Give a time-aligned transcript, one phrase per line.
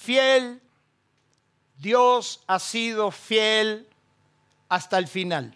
[0.00, 0.62] fiel,
[1.76, 3.86] Dios ha sido fiel
[4.68, 5.54] hasta el final.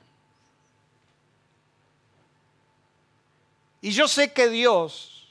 [3.80, 5.28] Y yo sé que Dios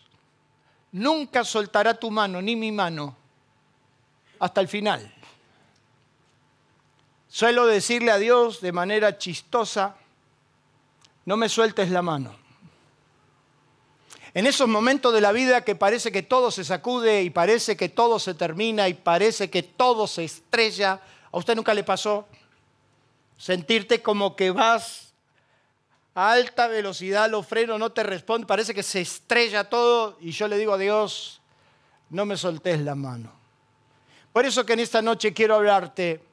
[0.92, 3.16] nunca soltará tu mano, ni mi mano,
[4.40, 5.14] hasta el final.
[7.28, 9.96] Suelo decirle a Dios de manera chistosa,
[11.26, 12.43] no me sueltes la mano.
[14.34, 17.90] En esos momentos de la vida que parece que todo se sacude y parece que
[17.90, 21.00] todo se termina y parece que todo se estrella,
[21.32, 22.28] ¿a usted nunca le pasó
[23.38, 25.14] sentirte como que vas
[26.16, 30.48] a alta velocidad, los frenos no te responden, parece que se estrella todo y yo
[30.48, 31.42] le digo a Dios,
[32.10, 33.32] no me soltes la mano.
[34.32, 36.24] Por eso que en esta noche quiero hablarte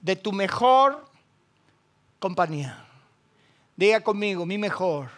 [0.00, 1.06] de tu mejor
[2.18, 2.86] compañía.
[3.76, 5.10] Diga conmigo, mi mejor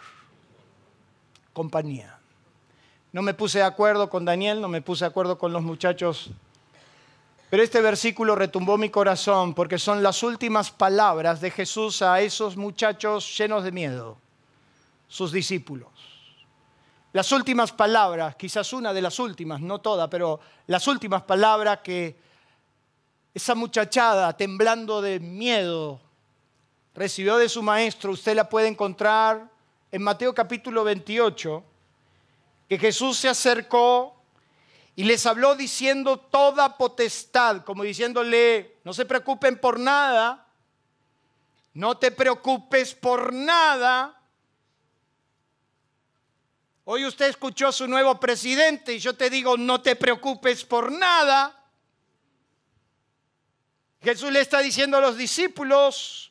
[1.59, 2.17] compañía.
[3.11, 6.29] No me puse de acuerdo con Daniel, no me puse de acuerdo con los muchachos,
[7.49, 12.55] pero este versículo retumbó mi corazón porque son las últimas palabras de Jesús a esos
[12.55, 14.17] muchachos llenos de miedo,
[15.09, 15.89] sus discípulos.
[17.11, 22.15] Las últimas palabras, quizás una de las últimas, no toda, pero las últimas palabras que
[23.33, 25.99] esa muchachada temblando de miedo
[26.95, 29.58] recibió de su maestro, usted la puede encontrar
[29.91, 31.63] en Mateo capítulo 28
[32.67, 34.21] que Jesús se acercó
[34.95, 40.45] y les habló diciendo toda potestad, como diciéndole, no se preocupen por nada,
[41.73, 44.21] no te preocupes por nada.
[46.83, 50.91] Hoy usted escuchó a su nuevo presidente y yo te digo, no te preocupes por
[50.91, 51.55] nada.
[54.01, 56.28] Jesús le está diciendo a los discípulos,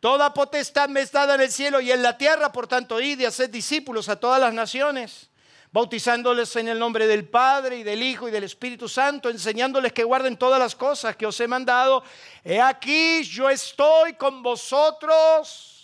[0.00, 3.18] Toda potestad me está dada en el cielo y en la tierra, por tanto, id
[3.18, 5.28] y haced discípulos a todas las naciones,
[5.72, 10.04] bautizándoles en el nombre del Padre y del Hijo y del Espíritu Santo, enseñándoles que
[10.04, 12.04] guarden todas las cosas que os he mandado.
[12.44, 15.74] He aquí, yo estoy con vosotros.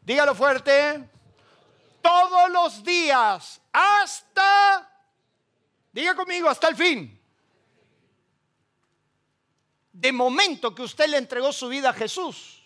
[0.00, 1.10] Dígalo fuerte.
[2.00, 4.90] Todos los días hasta,
[5.92, 7.20] diga conmigo, hasta el fin.
[9.92, 12.61] De momento que usted le entregó su vida a Jesús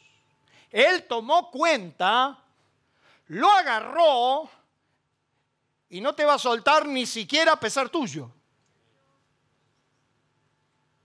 [0.71, 2.39] él tomó cuenta,
[3.29, 4.51] lo agarró
[5.89, 8.31] y no te va a soltar ni siquiera a pesar tuyo.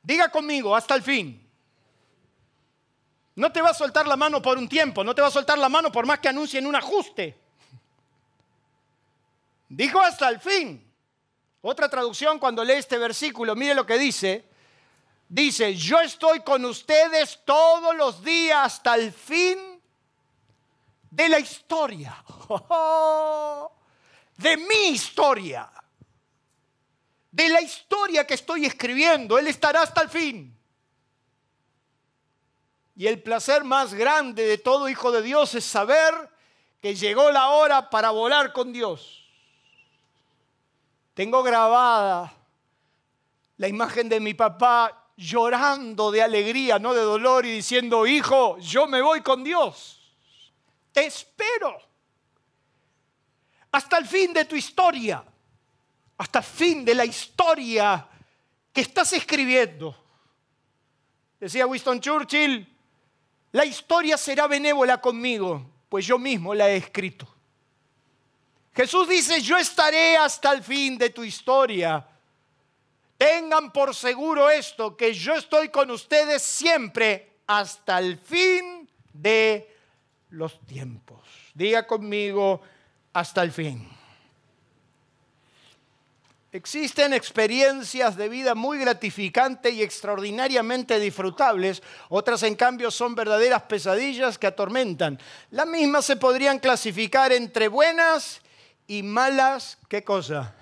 [0.04, 1.38] Diga conmigo, hasta el fin.
[3.36, 5.58] No te va a soltar la mano por un tiempo, no te va a soltar
[5.58, 7.40] la mano por más que anuncien un ajuste.
[9.70, 10.86] Dijo hasta el fin.
[11.62, 14.51] Otra traducción cuando lee este versículo, mire lo que dice
[15.32, 19.82] dice, yo estoy con ustedes todos los días hasta el fin
[21.10, 22.24] de la historia.
[24.38, 25.72] De mi historia.
[27.32, 29.38] De la historia que estoy escribiendo.
[29.38, 30.58] Él estará hasta el fin.
[32.96, 36.14] Y el placer más grande de todo hijo de Dios es saber
[36.82, 39.24] que llegó la hora para volar con Dios.
[41.14, 42.34] Tengo grabada
[43.58, 48.88] la imagen de mi papá llorando de alegría, no de dolor, y diciendo, hijo, yo
[48.88, 50.02] me voy con Dios.
[50.92, 51.80] Te espero.
[53.72, 55.24] Hasta el fin de tu historia.
[56.18, 58.08] Hasta el fin de la historia
[58.74, 59.96] que estás escribiendo.
[61.40, 62.68] Decía Winston Churchill,
[63.52, 67.28] la historia será benévola conmigo, pues yo mismo la he escrito.
[68.74, 72.08] Jesús dice, yo estaré hasta el fin de tu historia
[73.22, 79.78] Tengan por seguro esto, que yo estoy con ustedes siempre hasta el fin de
[80.32, 81.22] los tiempos.
[81.54, 82.64] Diga conmigo,
[83.14, 83.88] hasta el fin.
[86.52, 94.40] Existen experiencias de vida muy gratificantes y extraordinariamente disfrutables, otras en cambio son verdaderas pesadillas
[94.40, 95.20] que atormentan.
[95.52, 98.42] Las mismas se podrían clasificar entre buenas
[98.88, 100.56] y malas, ¿qué cosa?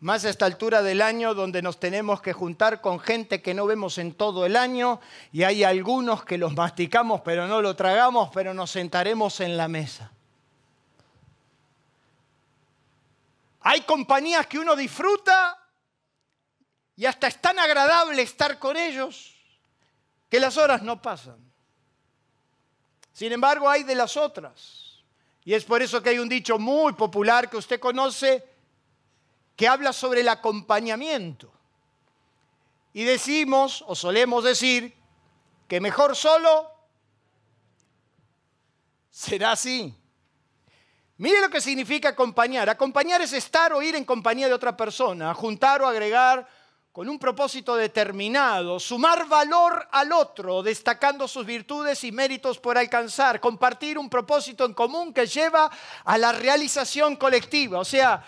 [0.00, 3.66] Más a esta altura del año donde nos tenemos que juntar con gente que no
[3.66, 5.00] vemos en todo el año
[5.32, 9.68] y hay algunos que los masticamos pero no lo tragamos, pero nos sentaremos en la
[9.68, 10.12] mesa.
[13.60, 15.58] Hay compañías que uno disfruta
[16.94, 19.34] y hasta es tan agradable estar con ellos
[20.28, 21.36] que las horas no pasan.
[23.12, 25.02] Sin embargo, hay de las otras.
[25.44, 28.55] Y es por eso que hay un dicho muy popular que usted conoce
[29.56, 31.50] que habla sobre el acompañamiento.
[32.92, 34.94] Y decimos, o solemos decir,
[35.66, 36.70] que mejor solo
[39.10, 39.94] será así.
[41.18, 42.68] Mire lo que significa acompañar.
[42.68, 46.46] Acompañar es estar o ir en compañía de otra persona, juntar o agregar
[46.92, 53.40] con un propósito determinado, sumar valor al otro, destacando sus virtudes y méritos por alcanzar,
[53.40, 55.70] compartir un propósito en común que lleva
[56.04, 57.78] a la realización colectiva.
[57.78, 58.24] O sea,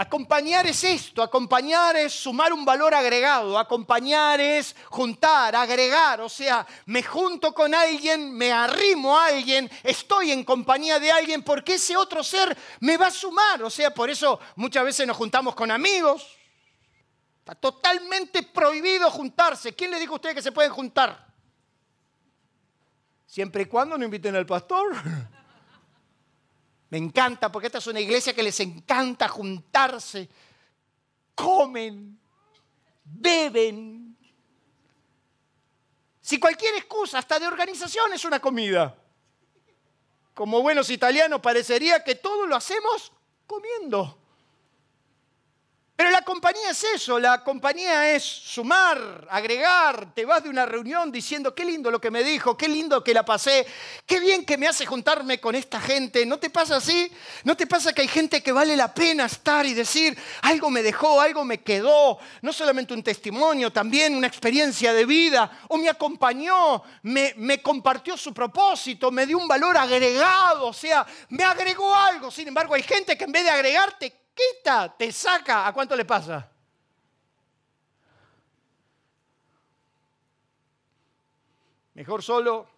[0.00, 6.64] Acompañar es esto, acompañar es sumar un valor agregado, acompañar es juntar, agregar, o sea,
[6.86, 11.96] me junto con alguien, me arrimo a alguien, estoy en compañía de alguien porque ese
[11.96, 15.68] otro ser me va a sumar, o sea, por eso muchas veces nos juntamos con
[15.68, 16.38] amigos.
[17.40, 19.74] Está totalmente prohibido juntarse.
[19.74, 21.26] ¿Quién le dijo a usted que se pueden juntar?
[23.26, 24.94] Siempre y cuando no inviten al pastor.
[26.90, 30.28] Me encanta porque esta es una iglesia que les encanta juntarse.
[31.34, 32.18] Comen,
[33.04, 34.16] beben.
[36.20, 38.96] Si cualquier excusa, hasta de organización, es una comida.
[40.34, 43.12] Como buenos italianos parecería que todo lo hacemos
[43.46, 44.17] comiendo.
[45.98, 51.10] Pero la compañía es eso, la compañía es sumar, agregar, te vas de una reunión
[51.10, 53.66] diciendo, qué lindo lo que me dijo, qué lindo que la pasé,
[54.06, 56.24] qué bien que me hace juntarme con esta gente.
[56.24, 57.10] ¿No te pasa así?
[57.42, 60.84] ¿No te pasa que hay gente que vale la pena estar y decir, algo me
[60.84, 62.20] dejó, algo me quedó?
[62.42, 68.32] No solamente un testimonio, también una experiencia de vida, o me acompañó, me, compartió su
[68.32, 72.30] propósito, me dio un valor agregado, o sea, me agregó algo.
[72.30, 75.66] Sin embargo, hay gente que en vez de agregarte, quita, te saca.
[75.66, 76.48] ¿A cuánto le pasa?
[81.94, 82.68] Mejor solo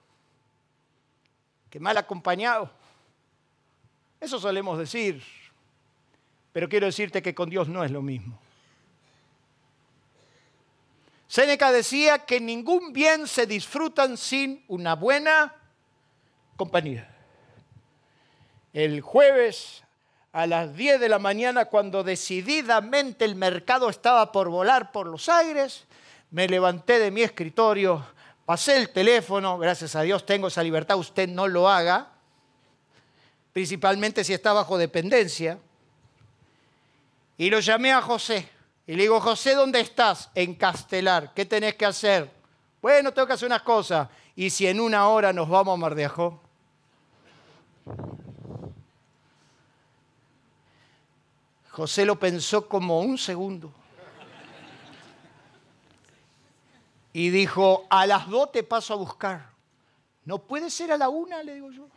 [1.69, 2.71] que mal acompañado.
[4.19, 5.23] Eso solemos decir,
[6.53, 8.39] pero quiero decirte que con Dios no es lo mismo.
[11.29, 15.55] Séneca decía que ningún bien se disfrutan sin una buena
[16.57, 17.09] compañía.
[18.73, 19.85] El jueves
[20.33, 25.29] a las 10 de la mañana, cuando decididamente el mercado estaba por volar por los
[25.29, 25.85] aires,
[26.31, 28.05] me levanté de mi escritorio,
[28.47, 32.09] pasé el teléfono, gracias a Dios tengo esa libertad, usted no lo haga,
[33.53, 35.59] principalmente si está bajo dependencia,
[37.37, 38.49] y lo llamé a José.
[38.87, 40.31] Y le digo, José, ¿dónde estás?
[40.35, 41.33] En Castelar.
[41.33, 42.31] ¿Qué tenés que hacer?
[42.83, 44.09] Bueno, tengo que hacer unas cosas.
[44.37, 46.41] ¿Y si en una hora nos vamos a Mar de Ajó?
[51.81, 53.73] José lo pensó como un segundo.
[57.15, 59.47] Y dijo, a las dos te paso a buscar.
[60.27, 61.89] No puede ser a la una, le digo yo.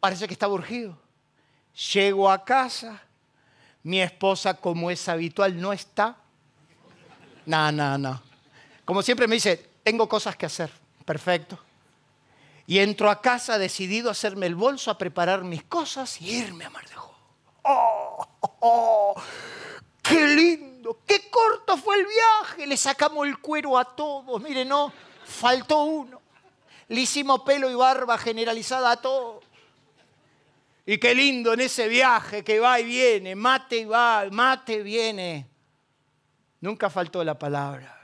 [0.00, 0.98] Parece que está urgido.
[1.94, 3.00] Llego a casa,
[3.84, 6.16] mi esposa, como es habitual, no está.
[7.46, 8.20] No, no, no.
[8.84, 10.72] Como siempre me dice, tengo cosas que hacer.
[11.04, 11.56] Perfecto.
[12.66, 16.64] Y entro a casa decidido a hacerme el bolso, a preparar mis cosas y irme
[16.64, 16.96] a Mar de
[17.62, 18.26] ¡Oh!
[18.60, 19.14] ¡Oh!
[20.02, 20.98] ¡Qué lindo!
[21.06, 22.66] ¡Qué corto fue el viaje!
[22.66, 24.40] Le sacamos el cuero a todos.
[24.42, 24.92] Mire, no,
[25.24, 26.20] faltó uno.
[26.88, 29.44] Le hicimos pelo y barba generalizada a todos.
[30.84, 34.82] Y qué lindo en ese viaje que va y viene, mate y va, mate y
[34.82, 35.48] viene.
[36.60, 37.96] Nunca faltó la palabra.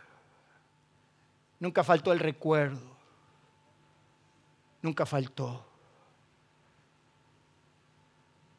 [1.58, 2.96] Nunca faltó el recuerdo.
[4.82, 5.65] Nunca faltó.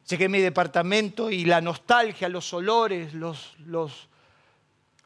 [0.08, 3.56] Llegué a mi departamento y la nostalgia, los olores, los,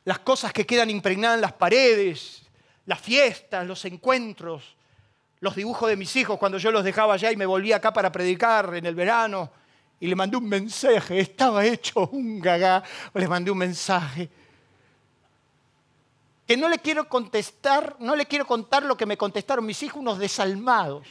[0.05, 2.43] las cosas que quedan impregnadas en las paredes,
[2.87, 4.77] las fiestas, los encuentros,
[5.41, 8.13] los dibujos de mis hijos cuando yo los dejaba allá y me volvía acá para
[8.13, 9.51] predicar en el verano
[9.99, 12.83] y le mandé un mensaje, estaba hecho un gagá,
[13.15, 14.31] le mandé un mensaje
[16.47, 20.01] que no le quiero contestar, no le quiero contar lo que me contestaron mis hijos,
[20.01, 21.07] unos desalmados.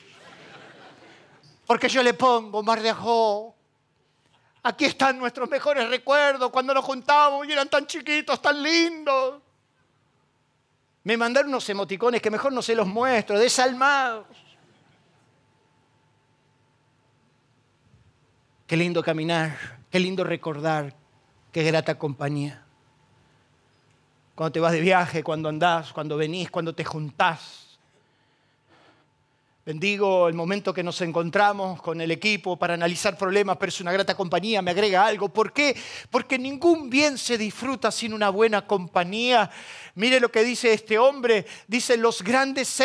[1.66, 3.56] Porque yo le pongo, Mar de Ajó,
[4.64, 9.42] Aquí están nuestros mejores recuerdos cuando nos juntábamos y eran tan chiquitos, tan lindos.
[11.04, 14.28] Me mandaron unos emoticones que mejor no se los muestro, desalmados.
[18.68, 20.96] Qué lindo caminar, qué lindo recordar,
[21.52, 22.64] qué grata compañía.
[24.36, 27.71] Cuando te vas de viaje, cuando andás, cuando venís, cuando te juntás.
[29.64, 33.92] Bendigo el momento que nos encontramos con el equipo para analizar problemas, pero es una
[33.92, 35.30] grata compañía, me agrega algo.
[35.30, 35.80] ¿Por qué?
[36.10, 39.52] Porque ningún bien se disfruta sin una buena compañía.
[39.94, 41.46] Mire lo que dice este hombre.
[41.68, 42.76] Dice, los grandes,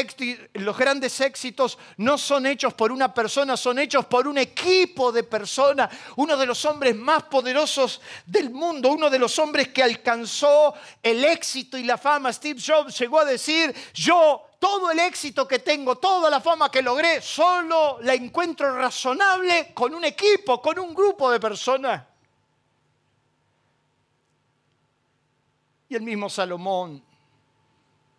[0.52, 5.22] los grandes éxitos no son hechos por una persona, son hechos por un equipo de
[5.22, 5.88] personas.
[6.16, 11.24] Uno de los hombres más poderosos del mundo, uno de los hombres que alcanzó el
[11.24, 15.96] éxito y la fama, Steve Jobs, llegó a decir, yo todo el éxito que tengo,
[15.96, 21.30] toda la fama que logré, solo la encuentro razonable con un equipo, con un grupo
[21.30, 22.04] de personas.
[25.88, 27.02] Y el mismo Salomón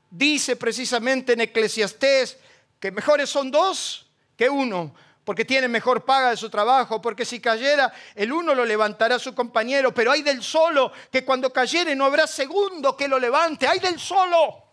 [0.10, 2.38] dice precisamente en Eclesiastés
[2.80, 4.94] que mejores son dos que uno,
[5.26, 9.20] porque tiene mejor paga de su trabajo, porque si cayera, el uno lo levantará a
[9.20, 13.68] su compañero, pero hay del solo que cuando cayere no habrá segundo que lo levante,
[13.68, 14.67] hay del solo.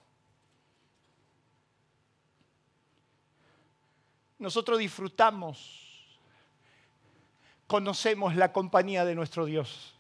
[4.45, 6.07] Nosotros disfrutamos,
[7.67, 9.95] conocemos la compañía de nuestro Dios.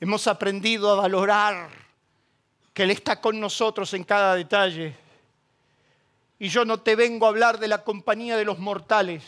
[0.00, 1.68] Hemos aprendido a valorar
[2.72, 4.96] que Él está con nosotros en cada detalle.
[6.38, 9.22] Y yo no te vengo a hablar de la compañía de los mortales.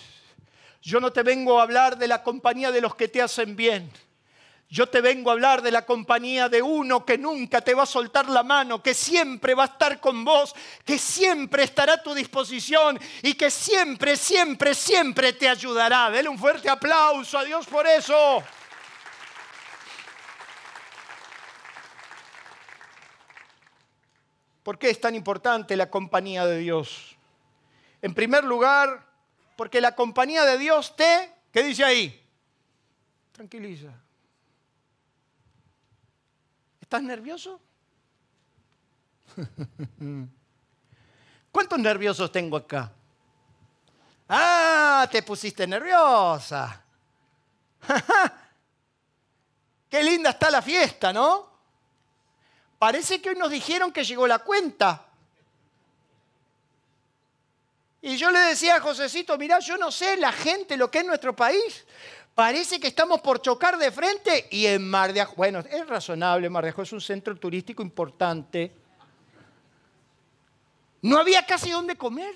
[0.81, 3.93] Yo no te vengo a hablar de la compañía de los que te hacen bien.
[4.75, 7.87] Yo te vengo a hablar de la compañía de uno que nunca te va a
[7.87, 10.53] soltar la mano, que siempre va a estar con vos,
[10.85, 16.11] que siempre estará a tu disposición y que siempre, siempre, siempre te ayudará.
[16.11, 18.43] Dele un fuerte aplauso a Dios por eso.
[24.65, 27.17] ¿Por qué es tan importante la compañía de Dios?
[28.03, 29.07] En primer lugar,
[29.55, 32.29] porque la compañía de Dios te, ¿qué dice ahí?
[33.31, 34.04] Tranquiliza.
[36.95, 37.61] ¿Estás nervioso?
[41.51, 42.93] ¿Cuántos nerviosos tengo acá?
[44.29, 46.85] Ah, te pusiste nerviosa.
[49.91, 51.51] Qué linda está la fiesta, ¿no?
[52.79, 55.05] Parece que hoy nos dijeron que llegó la cuenta.
[58.03, 61.05] Y yo le decía a Josecito, mirá, yo no sé la gente lo que es
[61.05, 61.85] nuestro país.
[62.35, 66.51] Parece que estamos por chocar de frente y en Mar de Ajó, bueno, es razonable,
[66.51, 68.73] Mar de Ajó es un centro turístico importante.
[71.03, 72.35] No había casi dónde comer.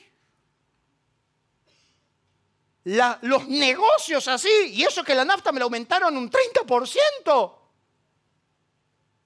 [2.84, 7.54] los negocios así, y eso que la nafta me lo aumentaron un 30%.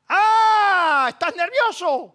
[0.08, 1.06] ¡Ah!
[1.10, 2.14] ¿Estás nervioso?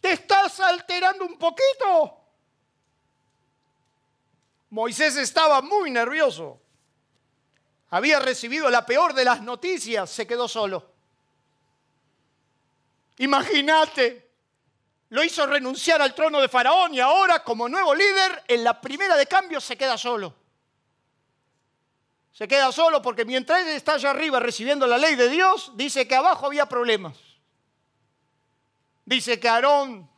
[0.00, 2.23] ¿Te estás alterando un poquito?
[4.74, 6.60] Moisés estaba muy nervioso.
[7.90, 10.90] Había recibido la peor de las noticias, se quedó solo.
[13.18, 14.32] Imagínate,
[15.10, 19.16] lo hizo renunciar al trono de Faraón y ahora como nuevo líder, en la primera
[19.16, 20.34] de cambio se queda solo.
[22.32, 26.08] Se queda solo porque mientras él está allá arriba recibiendo la ley de Dios, dice
[26.08, 27.16] que abajo había problemas.
[29.04, 30.10] Dice que Aarón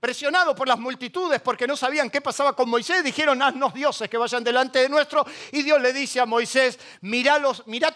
[0.00, 4.16] presionados por las multitudes porque no sabían qué pasaba con Moisés, dijeron, haznos dioses que
[4.16, 5.26] vayan delante de nuestro.
[5.52, 7.40] Y Dios le dice a Moisés, mira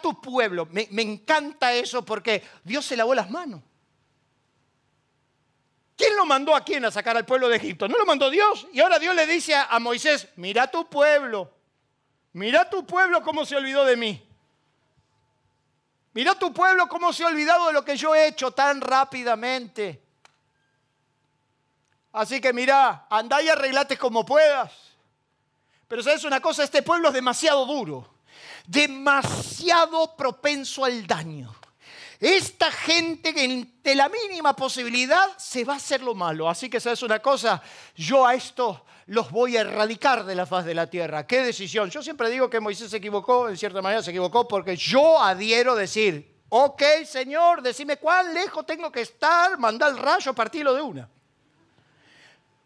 [0.00, 0.66] tu pueblo.
[0.70, 3.60] Me, encanta eso porque Dios se lavó las manos.
[5.96, 7.86] ¿Quién lo mandó a quién a sacar al pueblo de Egipto?
[7.86, 8.66] ¿No lo mandó Dios?
[8.72, 11.52] Y ahora Dios le dice a Moisés, mira tu pueblo,
[12.32, 14.28] mira tu pueblo cómo se olvidó de mí.
[16.14, 20.01] Mira tu pueblo cómo se ha olvidado de lo que yo he hecho tan rápidamente.
[22.12, 24.72] Así que mira, andá y arreglate como puedas.
[25.88, 28.08] Pero sabes una cosa, este pueblo es demasiado duro,
[28.66, 31.54] demasiado propenso al daño.
[32.18, 36.48] Esta gente de la mínima posibilidad se va a hacer lo malo.
[36.48, 37.60] Así que sabes una cosa,
[37.96, 41.26] yo a esto los voy a erradicar de la faz de la tierra.
[41.26, 41.90] ¿Qué decisión?
[41.90, 45.74] Yo siempre digo que Moisés se equivocó, en cierta manera se equivocó, porque yo adhiero
[45.74, 51.08] decir, ok Señor, decime cuán lejos tengo que estar, manda el rayo, partirlo de una.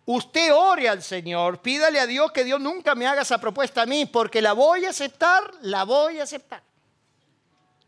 [0.06, 3.86] Usted ore al Señor, pídale a Dios que Dios nunca me haga esa propuesta a
[3.86, 6.62] mí, porque la voy a aceptar, la voy a aceptar.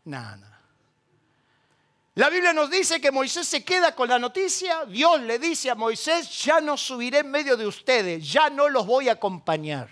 [0.03, 0.61] Nada.
[2.15, 5.75] La Biblia nos dice que Moisés se queda con la noticia, Dios le dice a
[5.75, 9.89] Moisés, ya no subiré en medio de ustedes, ya no los voy a acompañar.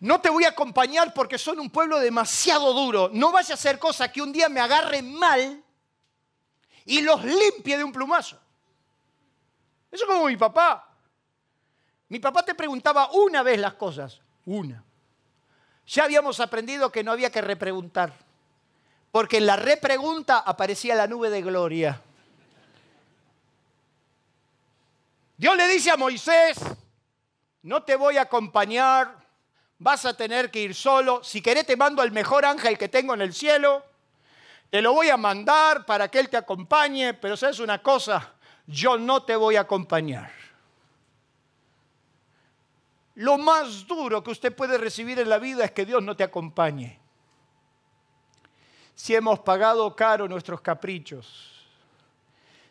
[0.00, 3.08] No te voy a acompañar porque son un pueblo demasiado duro.
[3.12, 5.62] No vaya a hacer cosa que un día me agarre mal
[6.84, 8.43] y los limpie de un plumazo.
[9.94, 10.88] Eso como mi papá.
[12.08, 14.82] Mi papá te preguntaba una vez las cosas, una.
[15.86, 18.12] Ya habíamos aprendido que no había que repreguntar,
[19.12, 22.02] porque en la repregunta aparecía la nube de gloria.
[25.36, 26.58] Dios le dice a Moisés,
[27.62, 29.14] no te voy a acompañar,
[29.78, 33.14] vas a tener que ir solo, si querés te mando al mejor ángel que tengo
[33.14, 33.84] en el cielo,
[34.70, 38.34] te lo voy a mandar para que él te acompañe, pero sabes una cosa,
[38.66, 40.30] yo no te voy a acompañar.
[43.16, 46.24] Lo más duro que usted puede recibir en la vida es que Dios no te
[46.24, 46.98] acompañe.
[48.94, 51.66] Si hemos pagado caro nuestros caprichos,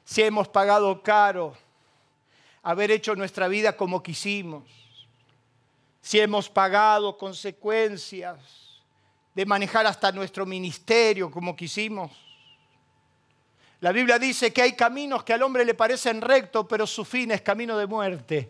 [0.03, 1.55] si hemos pagado caro
[2.62, 4.63] haber hecho nuestra vida como quisimos,
[6.01, 8.39] si hemos pagado consecuencias
[9.33, 12.12] de manejar hasta nuestro ministerio como quisimos.
[13.83, 17.31] La Biblia dice que hay caminos que al hombre le parecen rectos, pero su fin
[17.31, 18.49] es camino de muerte.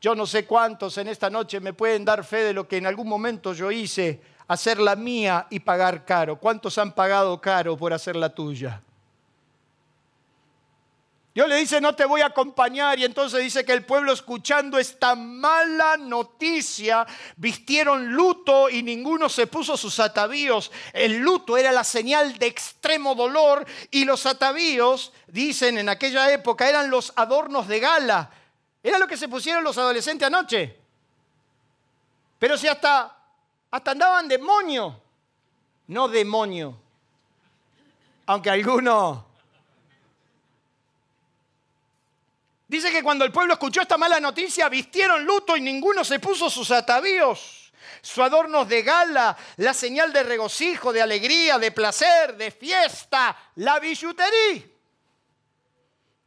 [0.00, 2.86] Yo no sé cuántos en esta noche me pueden dar fe de lo que en
[2.86, 4.18] algún momento yo hice,
[4.48, 6.36] hacer la mía y pagar caro.
[6.36, 8.80] ¿Cuántos han pagado caro por hacer la tuya?
[11.34, 12.98] Dios le dice, no te voy a acompañar.
[12.98, 19.46] Y entonces dice que el pueblo escuchando esta mala noticia, vistieron luto y ninguno se
[19.46, 20.70] puso sus atavíos.
[20.92, 26.68] El luto era la señal de extremo dolor y los atavíos, dicen en aquella época,
[26.68, 28.30] eran los adornos de gala
[28.82, 30.76] era lo que se pusieron los adolescentes anoche.
[32.38, 33.16] Pero si hasta,
[33.70, 35.00] hasta andaban demonio,
[35.88, 36.76] no demonio.
[38.26, 39.31] Aunque alguno...
[42.72, 46.48] Dice que cuando el pueblo escuchó esta mala noticia, vistieron luto y ninguno se puso
[46.48, 52.50] sus atavíos, sus adornos de gala, la señal de regocijo, de alegría, de placer, de
[52.50, 54.62] fiesta, la billutería.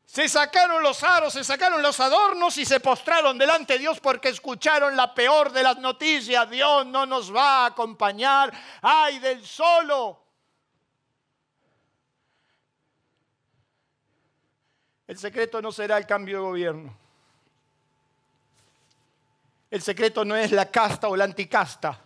[0.05, 4.29] Se sacaron los aros, se sacaron los adornos y se postraron delante de Dios porque
[4.29, 6.47] escucharon la peor de las noticias.
[6.47, 8.53] Dios no nos va a acompañar.
[8.83, 10.24] ¡Ay del solo!
[15.07, 16.97] El secreto no será el cambio de gobierno.
[19.69, 22.01] El secreto no es la casta o la anticasta.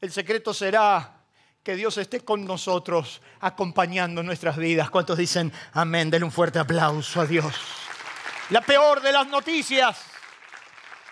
[0.00, 1.12] El secreto será
[1.62, 4.88] que Dios esté con nosotros, acompañando nuestras vidas.
[4.88, 6.10] ¿Cuántos dicen amén?
[6.10, 7.54] Denle un fuerte aplauso a Dios.
[8.50, 10.04] La peor de las noticias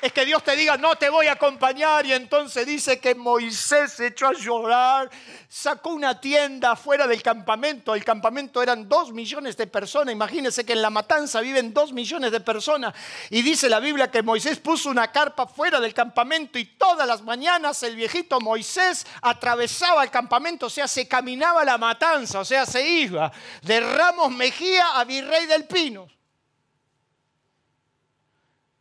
[0.04, 2.04] es que Dios te diga, no te voy a acompañar.
[2.04, 5.10] Y entonces dice que Moisés se echó a llorar,
[5.48, 7.94] sacó una tienda fuera del campamento.
[7.94, 10.12] El campamento eran dos millones de personas.
[10.12, 12.94] Imagínense que en la matanza viven dos millones de personas.
[13.30, 17.22] Y dice la Biblia que Moisés puso una carpa fuera del campamento y todas las
[17.22, 22.66] mañanas el viejito Moisés atravesaba el campamento, o sea, se caminaba la matanza, o sea,
[22.66, 26.08] se iba de Ramos Mejía a Virrey del Pino.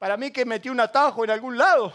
[0.04, 1.94] Para mí que metió un atajo en algún lado.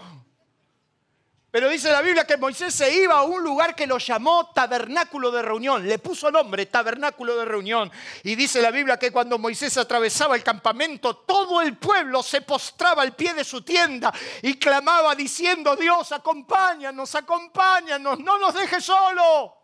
[1.50, 5.30] Pero dice la Biblia que Moisés se iba a un lugar que lo llamó tabernáculo
[5.30, 5.86] de reunión.
[5.86, 7.92] Le puso nombre, tabernáculo de reunión.
[8.22, 13.02] Y dice la Biblia que cuando Moisés atravesaba el campamento, todo el pueblo se postraba
[13.02, 19.54] al pie de su tienda y clamaba diciendo, Dios, acompáñanos, acompáñanos, no nos dejes solo.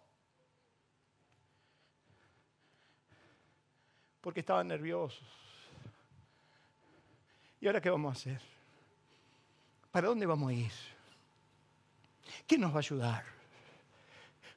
[4.21, 5.44] Porque estaban nerviosos.
[7.64, 8.42] ¿Y ahora qué vamos a hacer?
[9.90, 10.70] ¿Para dónde vamos a ir?
[12.46, 13.24] ¿Quién nos va a ayudar?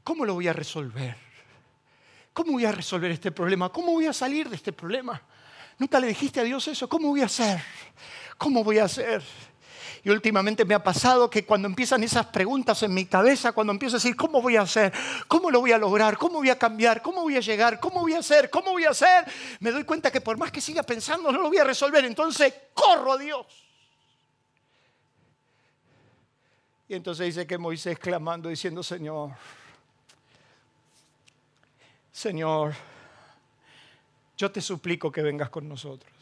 [0.03, 1.15] ¿Cómo lo voy a resolver?
[2.33, 3.69] ¿Cómo voy a resolver este problema?
[3.69, 5.21] ¿Cómo voy a salir de este problema?
[5.79, 6.89] ¿Nunca le dijiste a Dios eso?
[6.89, 7.61] ¿Cómo voy a hacer?
[8.37, 9.23] ¿Cómo voy a hacer?
[10.03, 13.95] Y últimamente me ha pasado que cuando empiezan esas preguntas en mi cabeza, cuando empiezo
[13.95, 14.93] a decir, ¿cómo voy a hacer?
[15.27, 16.17] ¿Cómo lo voy a lograr?
[16.17, 17.01] ¿Cómo voy a cambiar?
[17.01, 17.79] ¿Cómo voy a llegar?
[17.79, 18.49] ¿Cómo voy a hacer?
[18.49, 19.25] ¿Cómo voy a hacer?
[19.59, 22.05] Me doy cuenta que por más que siga pensando, no lo voy a resolver.
[22.05, 23.45] Entonces, corro a Dios.
[26.89, 29.31] Y entonces dice que Moisés clamando, diciendo, Señor,
[32.11, 32.73] Señor,
[34.37, 36.16] yo te suplico que vengas con nosotros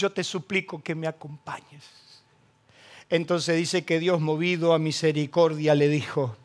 [0.00, 1.84] yo te suplico que me acompañes.
[3.10, 6.36] Entonces dice que Dios movido a misericordia le dijo,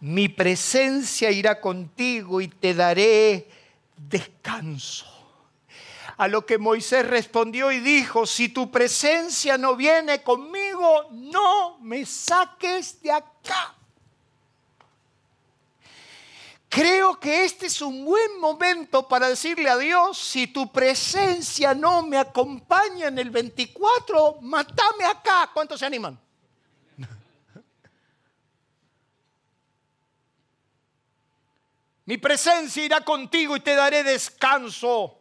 [0.00, 3.48] mi presencia irá contigo y te daré
[3.96, 5.06] descanso.
[6.16, 12.06] A lo que Moisés respondió y dijo, si tu presencia no viene conmigo, no me
[12.06, 13.75] saques de acá.
[16.76, 22.02] Creo que este es un buen momento para decirle a Dios, si tu presencia no
[22.02, 25.50] me acompaña en el 24, matame acá.
[25.54, 26.20] ¿Cuántos se animan?
[32.04, 35.18] Mi presencia irá contigo y te daré descanso.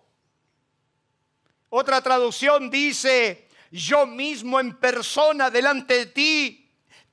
[1.69, 6.64] Otra traducción dice, yo mismo en persona delante de ti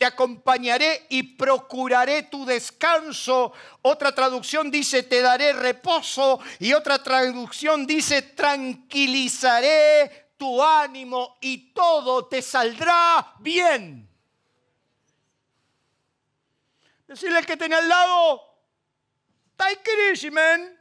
[0.02, 3.52] te acompañaré y procuraré tu descanso.
[3.82, 6.40] Otra traducción dice, te daré reposo.
[6.58, 14.10] Y otra traducción dice, tranquilizaré tu ánimo y todo te saldrá bien.
[17.06, 18.42] Decirle al que tenía al lado,
[20.32, 20.80] man.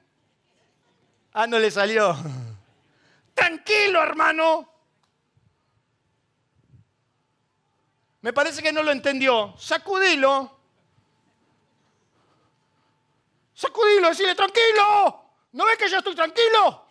[1.31, 2.17] Ah, no le salió.
[3.35, 4.70] Tranquilo, hermano.
[8.21, 9.55] Me parece que no lo entendió.
[9.57, 10.59] Sacudilo.
[13.53, 15.23] Sacudilo, decirle tranquilo.
[15.53, 16.85] ¿No ves que yo estoy tranquilo?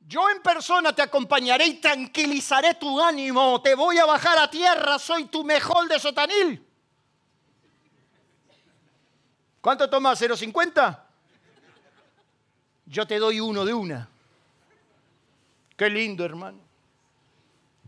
[0.00, 3.60] Yo en persona te acompañaré y tranquilizaré tu ánimo.
[3.60, 5.00] Te voy a bajar a tierra.
[5.00, 6.64] Soy tu mejor de sotanil.
[9.60, 10.12] ¿Cuánto toma?
[10.12, 11.02] ¿0,50?
[12.86, 14.08] Yo te doy uno de una.
[15.76, 16.58] Qué lindo, hermano.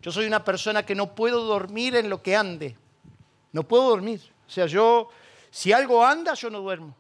[0.01, 2.77] Yo soy una persona que no puedo dormir en lo que ande.
[3.53, 4.21] No puedo dormir.
[4.47, 5.09] O sea, yo,
[5.51, 6.95] si algo anda, yo no duermo.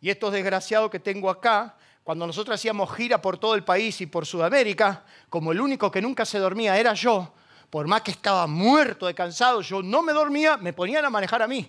[0.00, 4.06] Y estos desgraciados que tengo acá, cuando nosotros hacíamos gira por todo el país y
[4.06, 7.32] por Sudamérica, como el único que nunca se dormía era yo,
[7.68, 11.42] por más que estaba muerto de cansado, yo no me dormía, me ponían a manejar
[11.42, 11.68] a mí.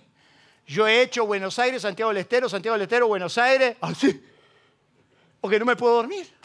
[0.66, 4.22] Yo he hecho Buenos Aires, Santiago del Estero, Santiago del Estero, Buenos Aires, así,
[5.40, 6.37] porque no me puedo dormir.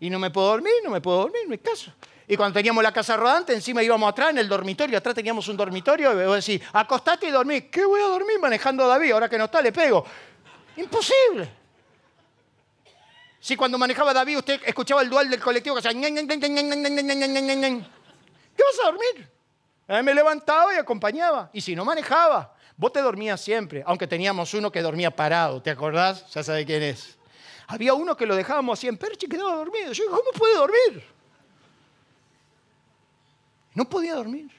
[0.00, 1.92] Y no me puedo dormir, no me puedo dormir, no hay caso.
[2.26, 5.56] Y cuando teníamos la casa rodante, encima íbamos atrás en el dormitorio, atrás teníamos un
[5.56, 7.62] dormitorio, y voy a decir, acostate y dormí.
[7.62, 9.12] ¿Qué voy a dormir manejando a David?
[9.12, 10.06] Ahora que no está, le pego.
[10.76, 11.50] Imposible.
[13.40, 16.00] Si cuando manejaba David usted escuchaba el dual del colectivo que hacía...
[16.00, 16.12] ¿Qué
[18.64, 19.28] vas a dormir?
[20.04, 21.50] me levantaba y acompañaba.
[21.52, 25.70] Y si no manejaba, vos te dormías siempre, aunque teníamos uno que dormía parado, ¿te
[25.70, 26.30] acordás?
[26.32, 27.18] Ya sabe quién es.
[27.70, 29.92] Había uno que lo dejábamos así en percha y quedaba dormido.
[29.92, 31.04] Yo digo, ¿cómo puede dormir?
[33.74, 34.50] No podía dormir.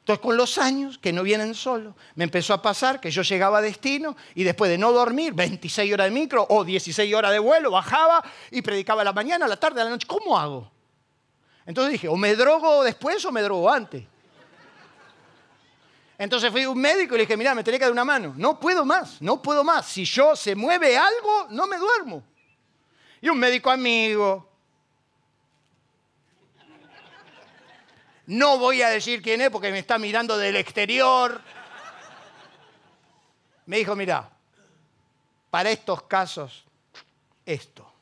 [0.00, 3.58] Entonces, con los años, que no vienen solos, me empezó a pasar que yo llegaba
[3.58, 7.38] a destino y después de no dormir, 26 horas de micro o 16 horas de
[7.38, 10.08] vuelo, bajaba y predicaba a la mañana, a la tarde, a la noche.
[10.08, 10.68] ¿Cómo hago?
[11.64, 14.04] Entonces dije, o me drogo después o me drogo antes.
[16.18, 18.32] Entonces fui a un médico y le dije, mira, me tenía que dar una mano.
[18.36, 19.86] No puedo más, no puedo más.
[19.86, 22.22] Si yo se mueve algo, no me duermo.
[23.20, 24.48] Y un médico amigo.
[28.26, 31.40] No voy a decir quién es porque me está mirando del exterior.
[33.66, 34.30] Me dijo, mira,
[35.50, 36.64] para estos casos,
[37.44, 37.92] esto.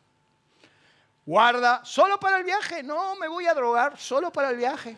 [1.27, 2.83] Guarda, solo para el viaje.
[2.83, 4.97] No, me voy a drogar, solo para el viaje.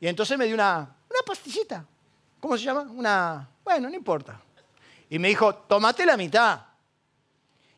[0.00, 1.86] Y entonces me dio una, una pastillita.
[2.40, 2.82] ¿Cómo se llama?
[2.82, 3.48] Una...
[3.62, 4.40] Bueno, no importa.
[5.08, 6.60] Y me dijo, tómate la mitad.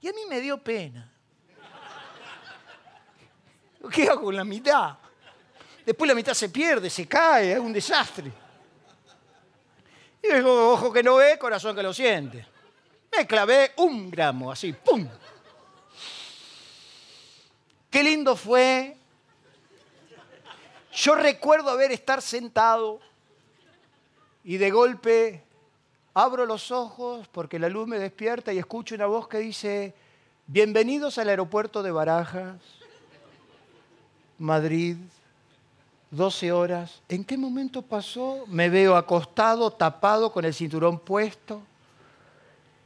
[0.01, 1.13] Y a mí me dio pena.
[3.93, 4.97] ¿Qué hago con la mitad?
[5.85, 8.33] Después la mitad se pierde, se cae, es un desastre.
[10.23, 12.45] Y digo, ojo que no ve, corazón que lo siente.
[13.17, 15.07] Me clavé un gramo, así, ¡pum!
[17.89, 18.97] Qué lindo fue.
[20.93, 23.01] Yo recuerdo haber estar sentado
[24.47, 25.43] y de golpe
[26.15, 29.93] abro los ojos porque la luz me despierta y escucho una voz que dice,
[30.47, 32.55] bienvenidos al aeropuerto de Barajas,
[34.39, 34.99] Madrid,
[36.13, 37.03] 12 horas.
[37.09, 38.45] ¿En qué momento pasó?
[38.47, 41.61] Me veo acostado, tapado, con el cinturón puesto.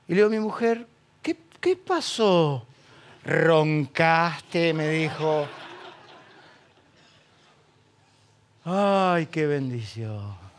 [0.08, 0.86] Y le digo a mi mujer,
[1.20, 2.64] ¿qué, qué pasó?
[3.22, 5.46] Roncaste, me dijo.
[8.64, 10.49] Ay, qué bendición.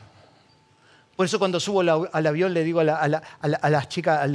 [1.22, 4.28] Por eso cuando subo al avión le digo a, las chicas,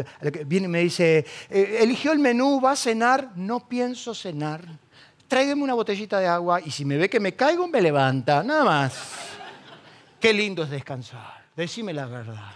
[0.47, 4.65] viene y me dice, eh, eligió el menú, va a cenar, no pienso cenar.
[5.27, 8.63] Tráigame una botellita de agua y si me ve que me caigo, me levanta, nada
[8.63, 8.95] más.
[10.21, 12.53] Qué lindo es descansar, decime la verdad.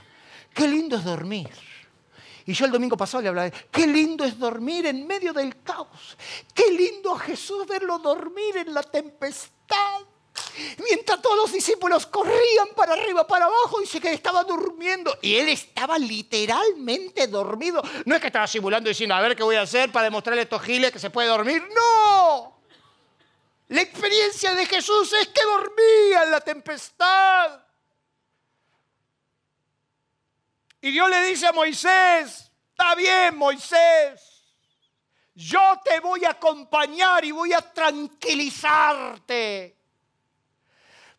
[0.54, 1.50] Qué lindo es dormir.
[2.46, 6.16] Y yo el domingo pasado le hablaba, qué lindo es dormir en medio del caos.
[6.54, 10.02] Qué lindo a Jesús verlo dormir en la tempestad.
[10.78, 15.18] Mientras todos los discípulos corrían para arriba, para abajo, dice que estaba durmiendo.
[15.22, 17.82] Y él estaba literalmente dormido.
[18.04, 20.44] No es que estaba simulando diciendo, a ver qué voy a hacer para demostrarle a
[20.44, 21.62] estos giles que se puede dormir.
[21.74, 22.58] No.
[23.68, 27.60] La experiencia de Jesús es que dormía en la tempestad.
[30.80, 34.40] Y Dios le dice a Moisés, está bien Moisés,
[35.34, 39.79] yo te voy a acompañar y voy a tranquilizarte.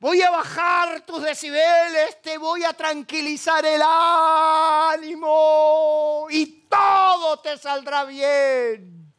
[0.01, 3.83] Voy a bajar tus decibeles, te voy a tranquilizar el
[4.95, 9.13] ánimo y todo te saldrá bien.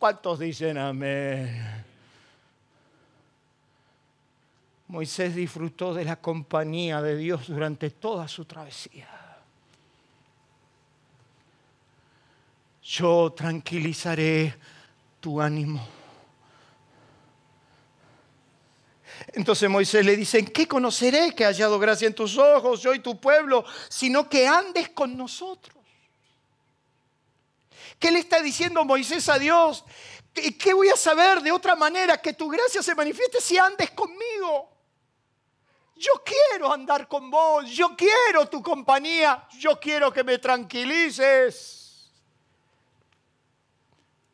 [0.00, 1.84] ¿Cuántos dicen amén?
[4.88, 9.08] Moisés disfrutó de la compañía de Dios durante toda su travesía.
[12.82, 14.56] Yo tranquilizaré
[15.20, 15.99] tu ánimo.
[19.32, 22.92] Entonces Moisés le dice, ¿en qué conoceré que ha hallado gracia en tus ojos, yo
[22.94, 25.76] y tu pueblo, sino que andes con nosotros?
[27.98, 29.84] ¿Qué le está diciendo Moisés a Dios?
[30.32, 34.70] ¿Qué voy a saber de otra manera que tu gracia se manifieste si andes conmigo?
[35.96, 42.10] Yo quiero andar con vos, yo quiero tu compañía, yo quiero que me tranquilices.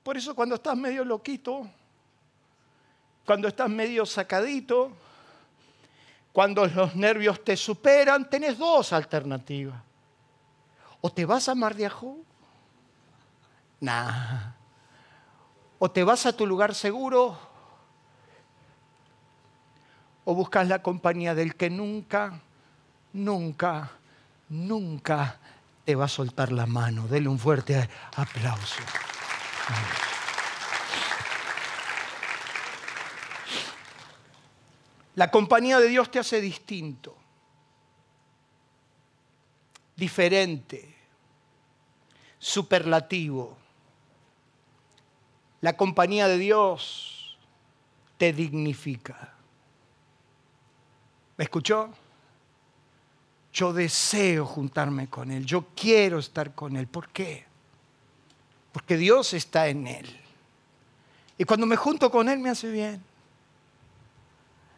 [0.02, 1.68] Por eso cuando estás medio loquito,
[3.26, 4.92] cuando estás medio sacadito,
[6.32, 9.80] cuando los nervios te superan, tenés dos alternativas.
[11.00, 12.16] O te vas a Mar de Ajó,
[13.80, 14.52] nah.
[15.78, 17.36] O te vas a tu lugar seguro,
[20.24, 22.40] o buscas la compañía del que nunca,
[23.12, 23.90] nunca,
[24.48, 25.36] nunca
[25.84, 27.08] te va a soltar la mano.
[27.08, 28.82] Dele un fuerte aplauso.
[35.16, 37.16] La compañía de Dios te hace distinto,
[39.96, 40.94] diferente,
[42.38, 43.56] superlativo.
[45.62, 47.38] La compañía de Dios
[48.18, 49.32] te dignifica.
[51.38, 51.88] ¿Me escuchó?
[53.54, 56.88] Yo deseo juntarme con Él, yo quiero estar con Él.
[56.88, 57.46] ¿Por qué?
[58.70, 60.20] Porque Dios está en Él.
[61.38, 63.02] Y cuando me junto con Él me hace bien.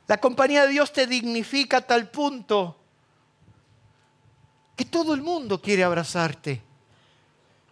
[0.08, 2.76] La compañía de Dios te dignifica a tal punto
[4.74, 6.62] que todo el mundo quiere abrazarte,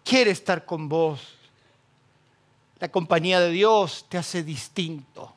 [0.05, 1.20] quiere estar con vos.
[2.79, 5.35] La compañía de Dios te hace distinto.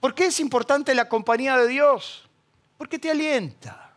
[0.00, 2.28] ¿Por qué es importante la compañía de Dios?
[2.76, 3.94] Porque te alienta,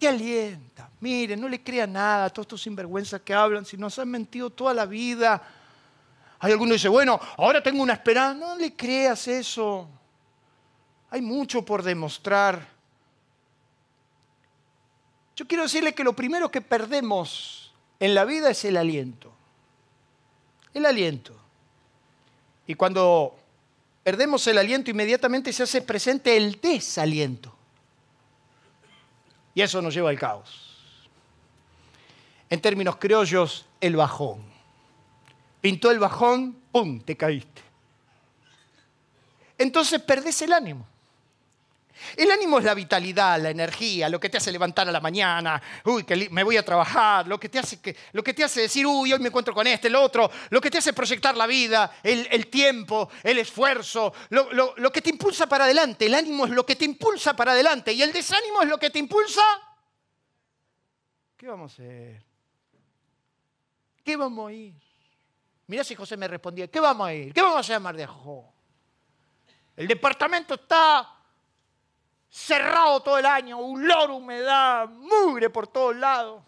[0.00, 0.90] te alienta.
[0.98, 4.50] Miren, no le crean nada a todos estos sinvergüenzas que hablan, si nos han mentido
[4.50, 5.40] toda la vida.
[6.40, 8.46] Hay alguno que dice, bueno, ahora tengo una esperanza.
[8.46, 9.88] No le creas eso.
[11.12, 12.66] Hay mucho por demostrar.
[15.36, 17.70] Yo quiero decirle que lo primero que perdemos
[18.00, 19.30] en la vida es el aliento.
[20.72, 21.38] El aliento.
[22.66, 23.36] Y cuando
[24.02, 27.54] perdemos el aliento, inmediatamente se hace presente el desaliento.
[29.54, 31.10] Y eso nos lleva al caos.
[32.48, 34.42] En términos criollos, el bajón.
[35.60, 37.60] Pintó el bajón, ¡pum!, te caíste.
[39.58, 40.86] Entonces perdés el ánimo.
[42.16, 45.60] El ánimo es la vitalidad, la energía, lo que te hace levantar a la mañana,
[45.84, 48.62] uy, que me voy a trabajar, lo que te hace, que, lo que te hace
[48.62, 51.46] decir, uy, hoy me encuentro con este, el otro, lo que te hace proyectar la
[51.46, 56.06] vida, el, tiempo, el esfuerzo, lo, que te impulsa para adelante.
[56.06, 58.90] El ánimo es lo que te impulsa para adelante y el desánimo es lo que
[58.90, 59.42] te impulsa.
[61.36, 62.22] ¿Qué vamos a hacer?
[64.04, 64.74] ¿Qué vamos a ir?
[65.66, 67.32] Mirá si José me respondía, ¿qué vamos a ir?
[67.32, 68.08] ¿Qué vamos a hacer Mar de
[69.76, 71.21] El departamento está
[72.32, 76.42] cerrado todo el año, un loro, humedad, mugre por todos lados.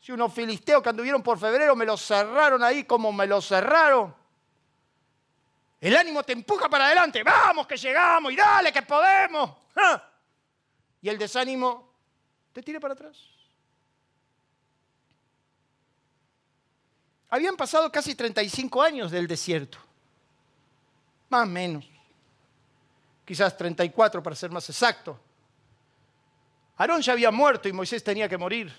[0.00, 4.12] Si unos filisteos que anduvieron por febrero me lo cerraron ahí como me lo cerraron.
[5.80, 9.52] El ánimo te empuja para adelante, vamos que llegamos y dale que podemos.
[11.00, 11.92] Y el desánimo
[12.52, 13.16] te tira para atrás.
[17.30, 19.78] Habían pasado casi 35 años del desierto,
[21.28, 21.91] más o menos
[23.24, 25.18] quizás 34 para ser más exacto.
[26.76, 28.72] Aarón ya había muerto y Moisés tenía que morir.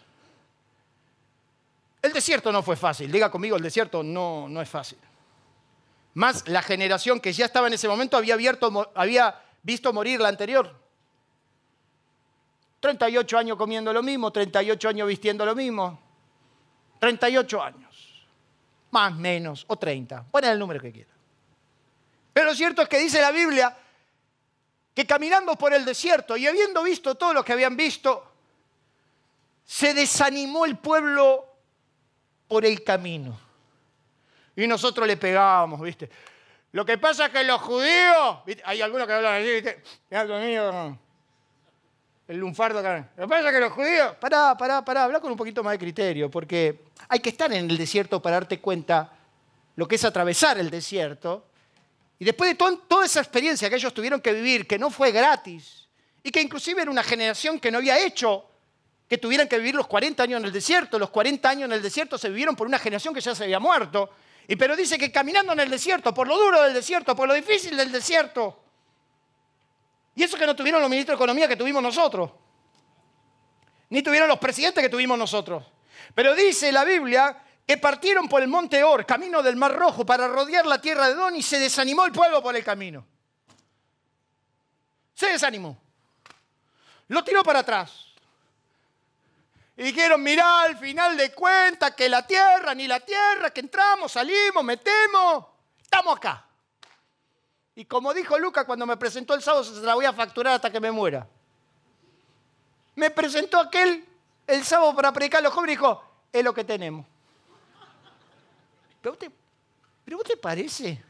[2.02, 4.98] El desierto no fue fácil, diga conmigo, el desierto no, no es fácil.
[6.16, 10.76] Más la generación que ya estaba en ese momento había, visto morir la anterior.
[12.82, 16.00] 38 años comiendo lo mismo, 38 años vistiendo lo mismo.
[17.00, 18.26] 38 años.
[18.92, 20.26] Más, menos, o 30.
[20.30, 21.16] Ponen el número que quieran.
[22.34, 23.76] Pero lo cierto es que dice la Biblia
[24.94, 28.32] que caminando por el desierto y habiendo visto todo lo que habían visto,
[29.66, 31.46] se desanimó el pueblo
[32.48, 33.40] por el camino.
[34.56, 36.10] Y nosotros le pegábamos, ¿viste?
[36.74, 39.84] Lo que pasa es que los judíos, hay algunos que hablan así, ¿viste?
[42.28, 43.10] el lunfardo acá.
[43.18, 45.74] Lo que pasa es que los judíos, pará, pará, pará, habla con un poquito más
[45.74, 49.12] de criterio, porque hay que estar en el desierto para darte cuenta
[49.76, 51.46] lo que es atravesar el desierto
[52.20, 55.88] y después de toda esa experiencia que ellos tuvieron que vivir, que no fue gratis,
[56.22, 58.50] y que inclusive era una generación que no había hecho
[59.08, 61.82] que tuvieran que vivir los 40 años en el desierto, los 40 años en el
[61.82, 64.10] desierto se vivieron por una generación que ya se había muerto,
[64.48, 67.34] y pero dice que caminando en el desierto, por lo duro del desierto, por lo
[67.34, 68.60] difícil del desierto,
[70.16, 72.30] Y eso que no tuvieron los ministros de Economía que tuvimos nosotros.
[73.90, 75.64] Ni tuvieron los presidentes que tuvimos nosotros.
[76.14, 80.28] Pero dice la Biblia que partieron por el monte Or, camino del Mar Rojo, para
[80.28, 83.06] rodear la tierra de Don y se desanimó el pueblo por el camino.
[85.14, 85.78] Se desanimó.
[87.08, 88.08] Lo tiró para atrás.
[89.78, 94.12] Y dijeron, mirá, al final de cuentas, que la tierra, ni la tierra, que entramos,
[94.12, 95.46] salimos, metemos,
[95.82, 96.46] estamos acá.
[97.76, 100.72] Y como dijo Lucas cuando me presentó el sábado, se la voy a facturar hasta
[100.72, 101.28] que me muera.
[102.96, 104.06] Me presentó aquel
[104.46, 107.08] el sábado para predicar a los jóvenes y dijo, es lo que tenemos.
[109.04, 109.18] ¿Pero,
[110.06, 111.04] ¿Pero vos te parece?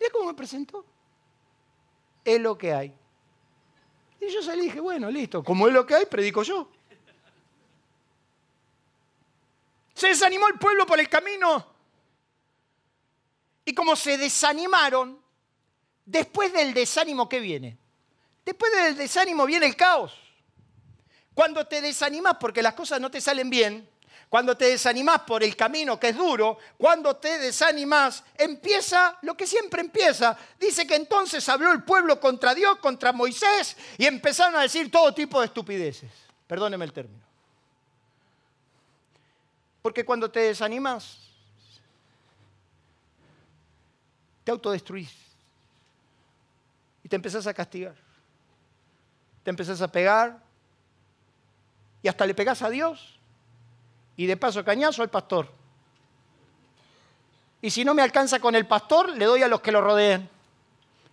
[0.00, 0.84] ¿Mira cómo me presentó?
[2.24, 2.92] Es lo que hay.
[4.20, 6.68] Y yo salí y dije, bueno, listo, como es lo que hay, predico yo.
[9.94, 11.64] Se desanimó el pueblo por el camino.
[13.64, 15.22] Y como se desanimaron,
[16.04, 17.78] después del desánimo, ¿qué viene?
[18.44, 20.25] Después del desánimo viene el caos.
[21.36, 23.86] Cuando te desanimas porque las cosas no te salen bien,
[24.30, 29.46] cuando te desanimas por el camino que es duro, cuando te desanimas, empieza lo que
[29.46, 30.34] siempre empieza.
[30.58, 35.12] Dice que entonces habló el pueblo contra Dios, contra Moisés, y empezaron a decir todo
[35.12, 36.10] tipo de estupideces.
[36.46, 37.22] Perdóneme el término.
[39.82, 41.18] Porque cuando te desanimas,
[44.42, 45.12] te autodestruís
[47.04, 47.94] y te empezás a castigar.
[49.44, 50.45] Te empezás a pegar,
[52.02, 53.18] y hasta le pegás a Dios
[54.16, 55.52] y de paso cañazo al pastor.
[57.60, 60.28] Y si no me alcanza con el pastor, le doy a los que lo rodean.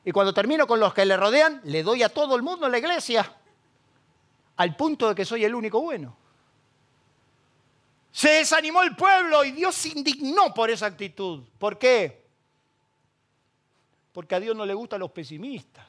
[0.06, 2.72] Y cuando termino con los que le rodean, le doy a todo el mundo en
[2.72, 3.32] la iglesia,
[4.58, 6.15] al punto de que soy el único bueno.
[8.12, 11.43] Se desanimó el pueblo y Dios se indignó por esa actitud.
[11.58, 12.24] ¿Por qué?
[14.12, 15.88] Porque a Dios no le gustan los pesimistas.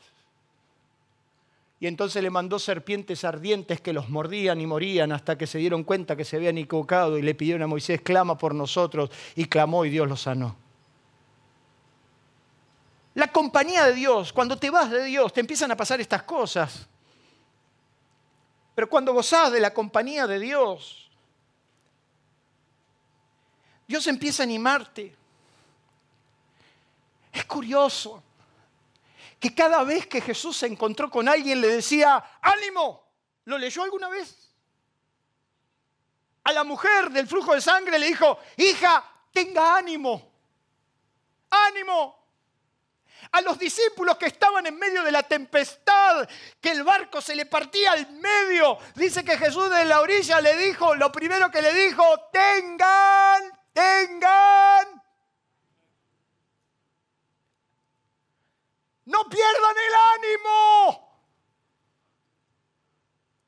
[1.84, 5.84] Y entonces le mandó serpientes ardientes que los mordían y morían hasta que se dieron
[5.84, 9.10] cuenta que se habían equivocado y le pidieron a Moisés, clama por nosotros.
[9.36, 10.56] Y clamó y Dios lo sanó.
[13.12, 16.88] La compañía de Dios, cuando te vas de Dios, te empiezan a pasar estas cosas.
[18.74, 21.10] Pero cuando gozás de la compañía de Dios,
[23.86, 25.14] Dios empieza a animarte.
[27.30, 28.22] Es curioso
[29.44, 33.12] que cada vez que Jesús se encontró con alguien le decía, ánimo.
[33.44, 34.50] ¿Lo leyó alguna vez?
[36.44, 39.04] A la mujer del flujo de sangre le dijo, hija,
[39.34, 40.32] tenga ánimo.
[41.50, 42.26] Ánimo.
[43.32, 46.26] A los discípulos que estaban en medio de la tempestad,
[46.58, 50.56] que el barco se le partía al medio, dice que Jesús de la orilla le
[50.56, 52.02] dijo, lo primero que le dijo,
[52.32, 53.42] tengan,
[53.74, 55.03] tengan
[59.06, 61.04] No pierdan el ánimo.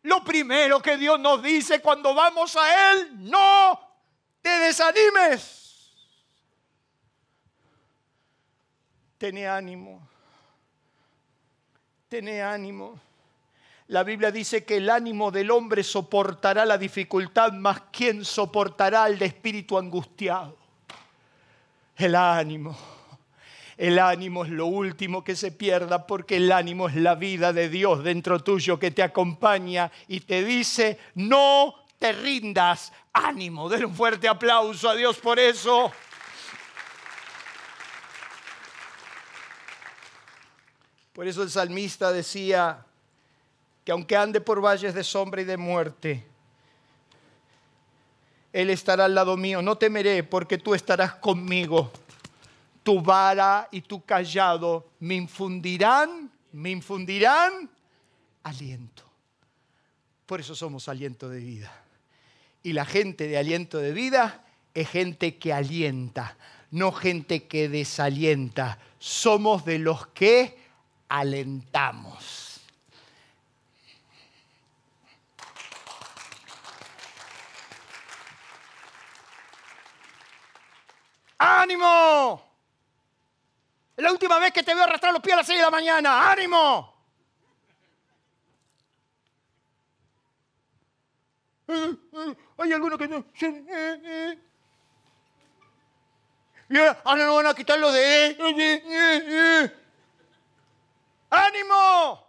[0.02, 3.80] Lo primero que Dios nos dice cuando vamos a Él, no
[4.40, 5.92] te desanimes.
[9.18, 10.08] Tené ánimo.
[12.08, 13.00] Tené ánimo.
[13.88, 19.18] La Biblia dice que el ánimo del hombre soportará la dificultad, más quien soportará el
[19.18, 20.56] de espíritu angustiado.
[21.96, 22.76] El ánimo.
[23.76, 27.68] El ánimo es lo último que se pierda porque el ánimo es la vida de
[27.68, 33.68] Dios dentro tuyo que te acompaña y te dice, no te rindas, ánimo.
[33.68, 35.92] Den un fuerte aplauso a Dios por eso.
[41.12, 42.84] Por eso el salmista decía
[43.84, 46.26] que aunque ande por valles de sombra y de muerte,
[48.54, 49.60] Él estará al lado mío.
[49.60, 51.92] No temeré porque tú estarás conmigo
[52.86, 57.68] tu vara y tu callado me infundirán, me infundirán
[58.44, 59.02] aliento.
[60.24, 61.82] Por eso somos aliento de vida.
[62.62, 66.36] Y la gente de aliento de vida es gente que alienta,
[66.70, 68.78] no gente que desalienta.
[69.00, 70.56] Somos de los que
[71.08, 72.60] alentamos.
[81.36, 82.55] ¡Ánimo!
[83.96, 85.70] Es la última vez que te veo arrastrar los pies a las 6 de la
[85.70, 86.30] mañana.
[86.30, 86.94] ¡Ánimo!
[92.58, 93.24] Hay algunos que no.
[96.68, 98.36] Y ahora no van a quitar lo de.
[101.30, 102.26] ¡Ánimo!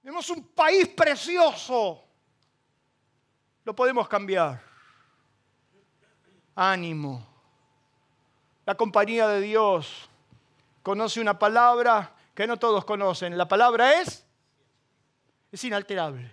[0.00, 2.04] Tenemos un país precioso.
[3.64, 4.62] Lo podemos cambiar.
[6.54, 7.33] Ánimo.
[8.66, 10.08] La compañía de Dios
[10.82, 13.36] conoce una palabra que no todos conocen.
[13.36, 14.24] La palabra es,
[15.52, 16.30] es inalterable.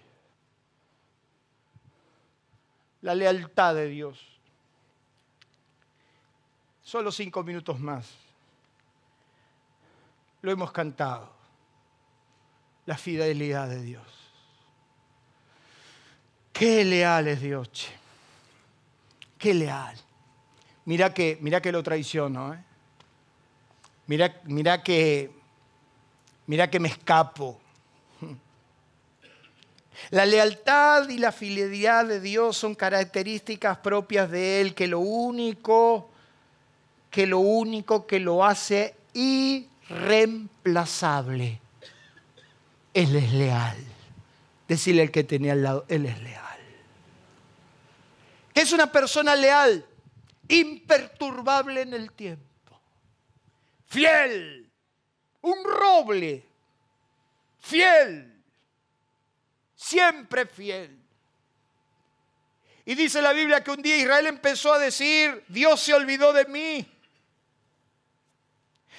[3.01, 4.19] La lealtad de Dios.
[6.83, 8.09] Solo cinco minutos más.
[10.41, 11.31] Lo hemos cantado.
[12.85, 14.21] La fidelidad de Dios.
[16.51, 17.89] Qué leal es Dios.
[19.37, 19.97] Qué leal.
[20.91, 22.59] Mira que, mira que lo traiciono, ¿eh?
[24.07, 25.31] Mira, mira que,
[26.47, 27.61] mira que me escapo.
[30.09, 36.09] La lealtad y la fidelidad de Dios son características propias de Él, que lo único,
[37.09, 41.61] que lo único que lo hace irreemplazable,
[42.93, 43.77] Él es leal.
[44.67, 46.59] Decirle al que tenía al lado, Él es leal.
[48.53, 49.85] Es una persona leal,
[50.51, 52.51] imperturbable en el tiempo
[53.91, 54.71] fiel,
[55.41, 56.45] un roble,
[57.59, 58.41] fiel,
[59.75, 60.97] siempre fiel.
[62.85, 66.45] Y dice la Biblia que un día Israel empezó a decir, Dios se olvidó de
[66.45, 66.89] mí.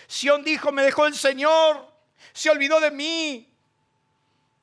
[0.07, 1.91] Sión dijo, me dejó el Señor,
[2.35, 3.51] se olvidó de mí,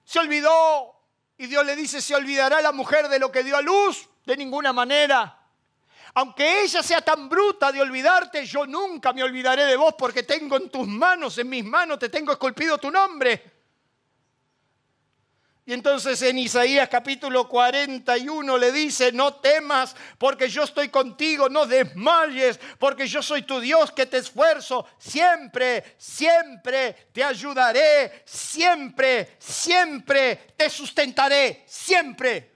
[0.05, 0.95] se olvidó.
[1.39, 4.07] Y Dios le dice, ¿se olvidará la mujer de lo que dio a luz?
[4.25, 5.38] De ninguna manera.
[6.13, 10.57] Aunque ella sea tan bruta de olvidarte, yo nunca me olvidaré de vos porque tengo
[10.57, 13.59] en tus manos, en mis manos, te tengo esculpido tu nombre.
[15.69, 21.67] Y entonces en Isaías capítulo 41 le dice, no temas porque yo estoy contigo, no
[21.67, 30.53] desmayes porque yo soy tu Dios que te esfuerzo, siempre, siempre te ayudaré, siempre, siempre
[30.57, 32.55] te sustentaré, siempre.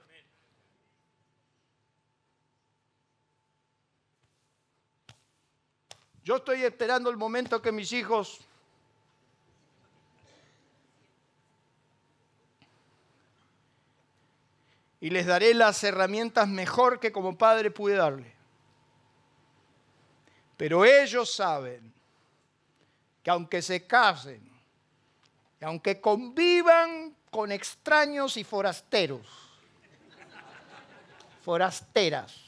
[6.24, 8.40] Yo estoy esperando el momento que mis hijos
[15.00, 18.32] y les daré las herramientas mejor que como padre pude darle.
[20.56, 21.92] Pero ellos saben
[23.22, 24.50] que aunque se casen,
[25.60, 29.26] y aunque convivan con extraños y forasteros,
[31.42, 32.43] forasteras,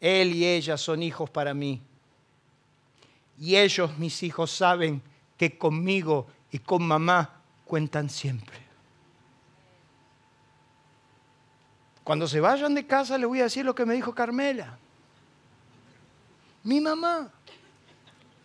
[0.00, 1.80] Él y ella son hijos para mí.
[3.38, 5.02] Y ellos, mis hijos, saben
[5.36, 8.58] que conmigo y con mamá cuentan siempre.
[12.02, 14.78] Cuando se vayan de casa le voy a decir lo que me dijo Carmela.
[16.62, 17.30] Mi mamá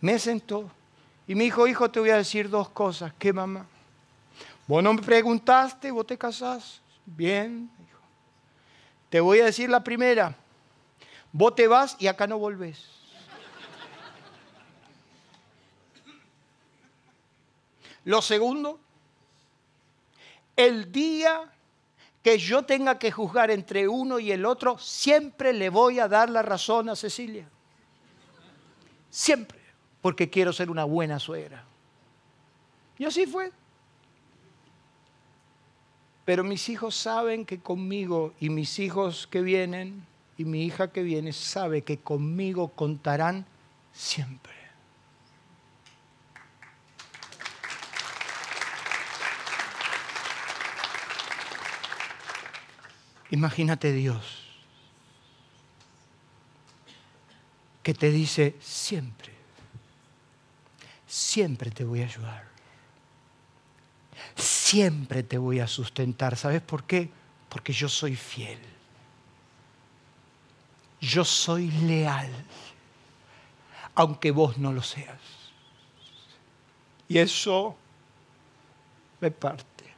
[0.00, 0.70] me sentó
[1.26, 3.12] y me dijo, hijo, te voy a decir dos cosas.
[3.18, 3.64] ¿Qué mamá?
[4.66, 6.80] Vos no me preguntaste, vos te casás.
[7.06, 7.70] Bien.
[9.08, 10.36] Te voy a decir la primera.
[11.32, 12.86] Vos te vas y acá no volvés.
[18.04, 18.80] Lo segundo,
[20.56, 21.50] el día
[22.22, 26.28] que yo tenga que juzgar entre uno y el otro, siempre le voy a dar
[26.30, 27.48] la razón a Cecilia.
[29.10, 29.58] Siempre,
[30.00, 31.64] porque quiero ser una buena suegra.
[32.98, 33.52] Y así fue.
[36.24, 40.06] Pero mis hijos saben que conmigo y mis hijos que vienen
[40.42, 43.46] y mi hija que viene sabe que conmigo contarán
[43.92, 44.52] siempre.
[53.30, 54.40] Imagínate Dios
[57.84, 59.32] que te dice siempre,
[61.06, 62.48] siempre te voy a ayudar,
[64.34, 66.36] siempre te voy a sustentar.
[66.36, 67.10] ¿Sabes por qué?
[67.48, 68.71] Porque yo soy fiel
[71.02, 72.30] yo soy leal,
[73.96, 75.20] aunque vos no lo seas.
[77.08, 77.76] Y eso
[79.20, 79.92] me parte.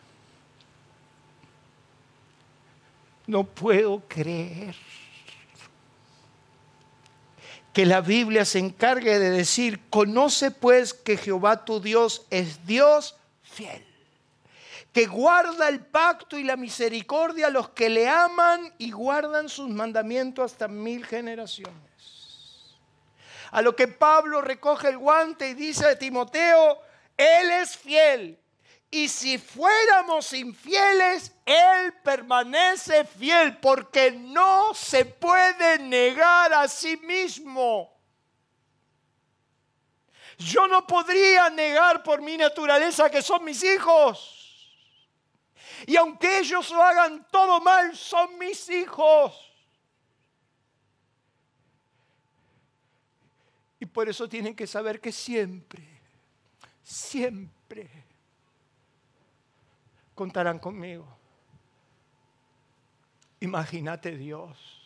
[3.26, 4.74] No puedo creer
[7.72, 13.16] que la Biblia se encargue de decir, conoce pues que Jehová tu Dios es Dios
[13.42, 13.93] fiel
[14.94, 19.68] que guarda el pacto y la misericordia a los que le aman y guardan sus
[19.68, 21.74] mandamientos hasta mil generaciones.
[23.50, 26.80] A lo que Pablo recoge el guante y dice a Timoteo,
[27.16, 28.38] Él es fiel.
[28.88, 37.92] Y si fuéramos infieles, Él permanece fiel porque no se puede negar a sí mismo.
[40.38, 44.43] Yo no podría negar por mi naturaleza que son mis hijos.
[45.86, 49.52] Y aunque ellos lo hagan todo mal, son mis hijos.
[53.78, 55.86] Y por eso tienen que saber que siempre,
[56.82, 57.90] siempre
[60.14, 61.06] contarán conmigo.
[63.40, 64.84] Imagínate Dios.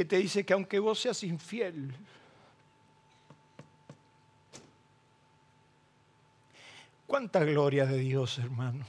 [0.00, 1.94] que te dice que aunque vos seas infiel,
[7.10, 8.86] cuánta gloria de Dios, hermano.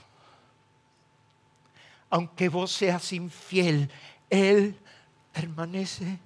[2.11, 3.89] Aunque vos seas infiel,
[4.29, 4.77] Él
[5.33, 6.19] permanece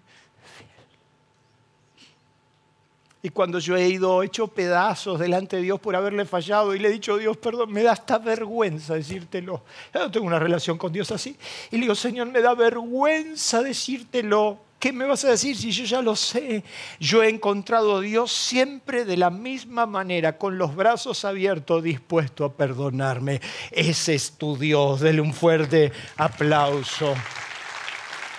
[3.25, 6.89] Y cuando yo he ido hecho pedazos delante de Dios por haberle fallado y le
[6.89, 9.63] he dicho, Dios, perdón, me da hasta vergüenza decírtelo.
[9.91, 11.35] Yo no tengo una relación con Dios así.
[11.71, 14.59] Y le digo, Señor, me da vergüenza decírtelo.
[14.86, 16.63] ¿Qué me vas a decir si yo ya lo sé?
[16.99, 22.45] Yo he encontrado a Dios siempre de la misma manera, con los brazos abiertos, dispuesto
[22.45, 23.41] a perdonarme.
[23.71, 24.99] Ese es tu Dios.
[24.99, 27.15] Dele un fuerte aplauso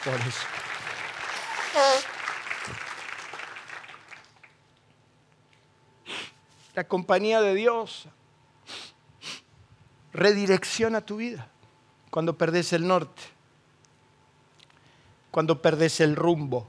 [0.05, 0.47] por eso.
[6.77, 8.07] la compañía de Dios
[10.13, 11.49] redirecciona tu vida
[12.11, 13.36] cuando perdés el norte,
[15.37, 16.67] cuando perdés el rumbo.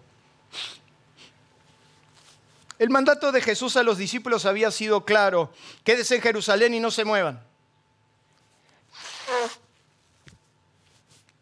[2.77, 5.53] El mandato de Jesús a los discípulos había sido claro,
[5.85, 7.41] quédese en Jerusalén y no se muevan.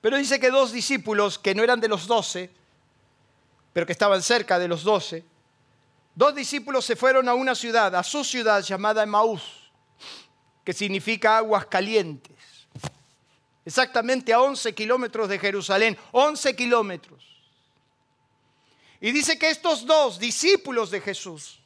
[0.02, 2.52] Pero dice que dos discípulos que no eran de los doce,
[3.74, 5.26] pero que estaban cerca de los doce,
[6.14, 9.42] Dos discípulos se fueron a una ciudad, a su ciudad llamada Emaús,
[10.64, 12.55] que significa aguas calientes.
[13.66, 17.24] Exactamente a 11 kilómetros de Jerusalén, 11 kilómetros.
[19.02, 21.60] Y dice que estos dos discípulos de Jesús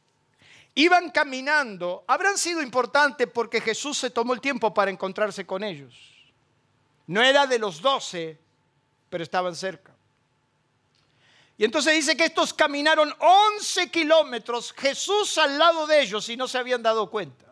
[0.74, 5.94] iban caminando, habrán sido importantes porque Jesús se tomó el tiempo para encontrarse con ellos.
[7.06, 8.38] No era de los doce,
[9.10, 9.94] pero estaban cerca.
[11.58, 16.48] Y entonces dice que estos caminaron 11 kilómetros, Jesús al lado de ellos y no
[16.48, 17.49] se habían dado cuenta.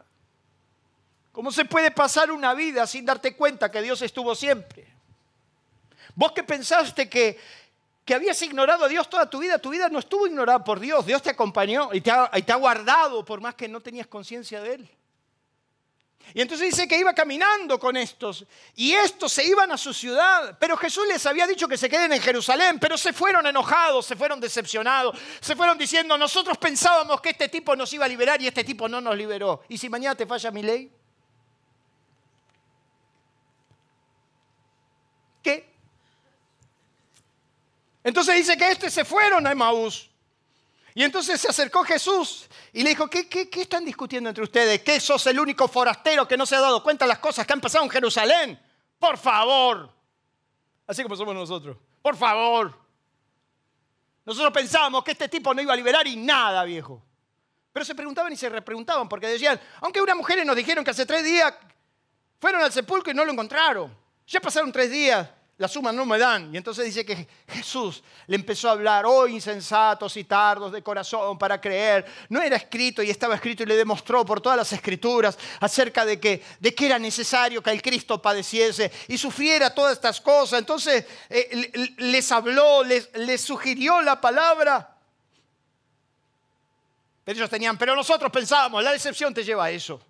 [1.33, 4.87] ¿Cómo se puede pasar una vida sin darte cuenta que Dios estuvo siempre?
[6.15, 7.39] Vos que pensaste que,
[8.05, 11.07] que habías ignorado a Dios toda tu vida, tu vida no estuvo ignorada por Dios,
[11.07, 14.61] Dios te acompañó y te y te ha guardado por más que no tenías conciencia
[14.61, 14.91] de Él.
[16.35, 18.45] Y entonces dice que iba caminando con estos.
[18.75, 20.57] Y estos se iban a su ciudad.
[20.59, 22.79] Pero Jesús les había dicho que se queden en Jerusalén.
[22.79, 25.19] Pero se fueron enojados, se fueron decepcionados.
[25.41, 28.89] Se fueron diciendo, nosotros pensábamos que este tipo nos iba a liberar y este tipo
[28.89, 29.63] no nos liberó.
[29.69, 30.93] ¿Y si mañana te falla mi ley?
[35.43, 35.73] ¿Qué?
[38.05, 40.11] Entonces dice que estos se fueron a Emaús.
[40.95, 44.83] Y entonces se acercó Jesús y le dijo, ¿qué, qué, están discutiendo entre ustedes?
[44.83, 47.53] ¿Que sos el único forastero que no se ha dado cuenta de las cosas que
[47.53, 48.61] han pasado en Jerusalén?
[48.99, 49.95] Por favor.
[50.87, 51.77] Así como somos nosotros.
[52.03, 52.77] Por favor.
[54.25, 57.01] Nosotros pensábamos que este tipo no iba a liberar y nada, viejo.
[57.73, 61.07] Pero se preguntaban y se repreguntaban porque decían, aunque unas mujeres nos dijeron que hace
[61.07, 61.55] tres días
[62.41, 63.97] fueron al sepulcro y no lo encontraron.
[64.27, 65.29] Ya pasaron tres días
[65.59, 66.55] la suma no me dan.
[66.55, 71.37] Y entonces dice que Jesús le empezó a hablar, oh insensatos y tardos de corazón
[71.37, 72.07] para creer.
[72.29, 76.21] No era escrito y estaba escrito y le demostró por todas las escrituras acerca de
[76.21, 80.61] que, de que era necesario que el Cristo padeciese y sufriera todas estas cosas.
[80.61, 84.97] Entonces eh, les habló, les, les sugirió la palabra.
[87.25, 90.01] Pero ellos tenían, pero nosotros pensábamos, la decepción te lleva a eso.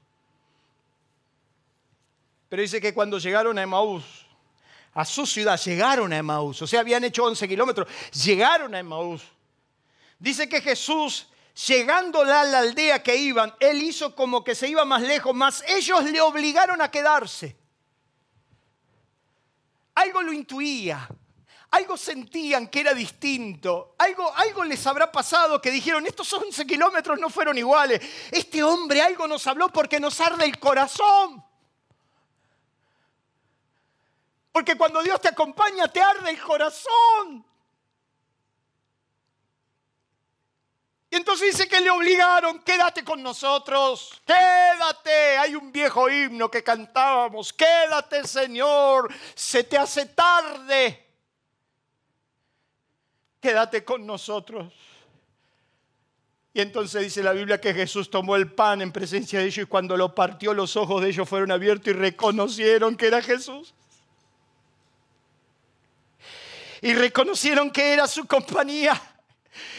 [2.51, 4.28] Pero dice que cuando llegaron a Emaús,
[4.99, 6.61] a su ciudad, llegaron a Emaús.
[6.61, 7.87] O sea, habían hecho 11 kilómetros,
[8.25, 9.23] llegaron a Emaús.
[10.19, 11.29] Dice que Jesús,
[11.69, 15.63] llegando a la aldea que iban, él hizo como que se iba más lejos, más
[15.69, 17.57] ellos le obligaron a quedarse.
[19.95, 21.09] Algo lo intuía,
[21.71, 27.21] algo sentían que era distinto, algo, algo les habrá pasado que dijeron, estos 11 kilómetros
[27.21, 28.01] no fueron iguales,
[28.33, 31.48] este hombre algo nos habló porque nos arde el corazón.
[34.53, 37.45] Porque cuando Dios te acompaña te arde el corazón.
[41.11, 45.39] Y entonces dice que le obligaron, quédate con nosotros, quédate.
[45.39, 51.07] Hay un viejo himno que cantábamos, quédate Señor, se te hace tarde.
[53.41, 54.73] Quédate con nosotros.
[56.53, 59.69] Y entonces dice la Biblia que Jesús tomó el pan en presencia de ellos y
[59.69, 63.75] cuando lo partió los ojos de ellos fueron abiertos y reconocieron que era Jesús
[66.83, 69.01] y reconocieron que era su compañía.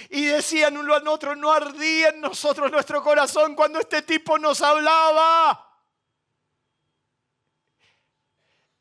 [0.10, 4.62] Y decían uno al otro, no ardía en nosotros nuestro corazón cuando este tipo nos
[4.62, 5.66] hablaba.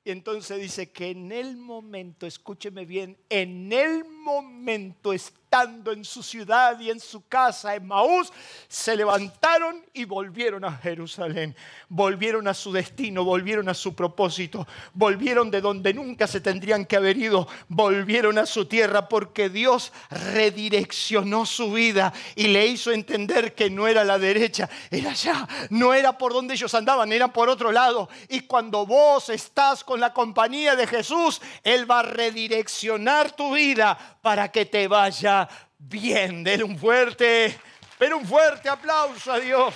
[0.04, 5.12] Y entonces dice que en el momento, escúcheme bien, en el momento
[5.50, 8.30] en su ciudad y en su casa en Maús,
[8.68, 11.56] se levantaron y volvieron a Jerusalén,
[11.88, 16.96] volvieron a su destino, volvieron a su propósito, volvieron de donde nunca se tendrían que
[16.96, 23.54] haber ido, volvieron a su tierra porque Dios redireccionó su vida y le hizo entender
[23.54, 27.48] que no era la derecha, era allá, no era por donde ellos andaban, era por
[27.48, 28.08] otro lado.
[28.28, 34.18] Y cuando vos estás con la compañía de Jesús, Él va a redireccionar tu vida
[34.20, 35.47] para que te vaya
[35.78, 36.44] bien.
[36.44, 37.58] Den un fuerte,
[37.98, 39.74] pero un fuerte aplauso a Dios.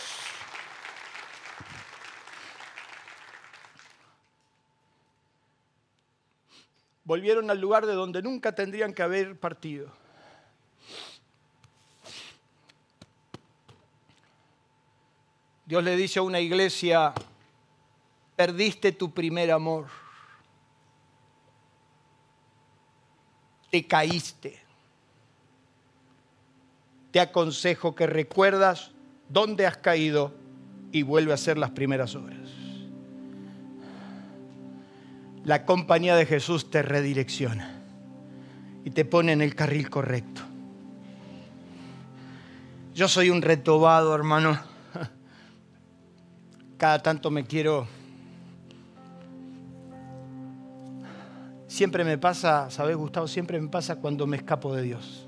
[7.04, 9.90] Volvieron al lugar de donde nunca tendrían que haber partido.
[15.64, 17.12] Dios le dice a una iglesia,
[18.36, 20.02] perdiste tu primer amor.
[23.72, 24.61] te caíste.
[27.12, 28.90] Te aconsejo que recuerdas
[29.28, 30.34] dónde has caído
[30.90, 32.38] y vuelve a hacer las primeras obras.
[35.44, 37.80] La compañía de Jesús te redirecciona
[38.84, 40.42] y te pone en el carril correcto.
[42.94, 44.58] Yo soy un retobado, hermano.
[46.76, 47.86] Cada tanto me quiero
[51.72, 53.26] Siempre me pasa, ¿sabes Gustavo?
[53.26, 55.21] Siempre me pasa cuando me escapo de Dios.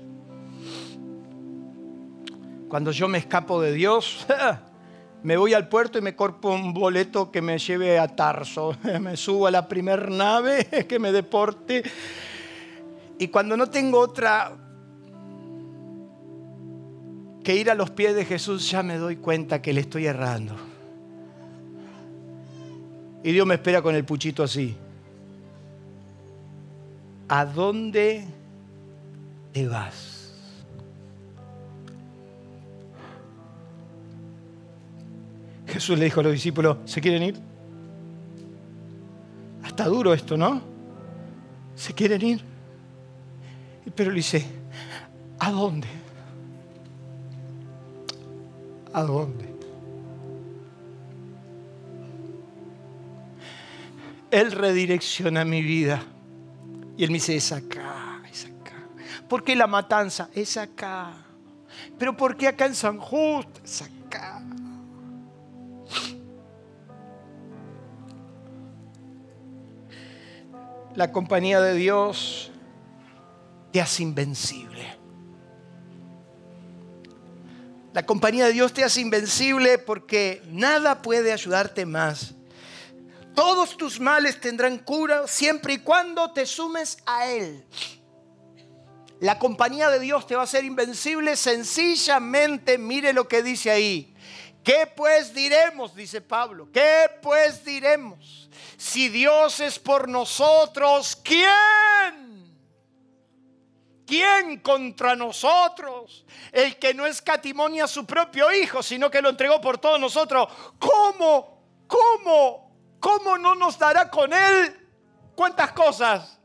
[2.69, 4.25] Cuando yo me escapo de Dios,
[5.23, 8.75] me voy al puerto y me corpo un boleto que me lleve a Tarso.
[9.01, 11.83] Me subo a la primer nave que me deporte.
[13.17, 14.51] Y cuando no tengo otra
[17.43, 20.55] que ir a los pies de Jesús, ya me doy cuenta que le estoy errando.
[23.23, 24.75] Y Dios me espera con el puchito así.
[27.27, 28.25] ¿a dónde
[29.51, 30.14] te vas?
[35.75, 37.35] Jesús le dijo a los discípulos, ¿se quieren ir?
[39.67, 40.61] Está duro esto, ¿no?
[41.75, 42.41] ¿Se quieren ir?
[43.93, 44.45] Pero le dice,
[45.37, 45.89] ¿a dónde?
[48.93, 49.53] ¿A dónde?
[54.31, 56.01] Él redirecciona mi vida.
[56.95, 58.77] Y él me dice, es acá, es acá.
[59.27, 60.29] ¿Por qué la matanza?
[60.33, 61.17] Es acá.
[61.99, 63.59] Pero ¿por qué acá en San Justo?
[63.61, 64.41] Es acá.
[70.95, 72.51] La compañía de Dios
[73.71, 74.97] te hace invencible.
[77.93, 82.35] La compañía de Dios te hace invencible porque nada puede ayudarte más
[83.35, 87.65] todos tus males tendrán cura siempre y cuando te sumes a Él.
[89.19, 94.14] La compañía de Dios te va a hacer invencible sencillamente, mire lo que dice ahí.
[94.65, 95.95] ¿Qué pues diremos?
[95.95, 96.67] Dice Pablo.
[96.73, 98.49] ¿Qué pues diremos?
[98.75, 102.53] Si Dios es por nosotros, ¿quién?
[104.05, 106.25] ¿Quién contra nosotros?
[106.51, 110.49] El que no escatimonia a su propio Hijo, sino que lo entregó por todos nosotros.
[110.79, 111.61] ¿Cómo?
[111.87, 112.65] ¿Cómo?
[113.05, 114.75] ¿cómo no nos dará con Él
[115.35, 116.39] cuántas cosas?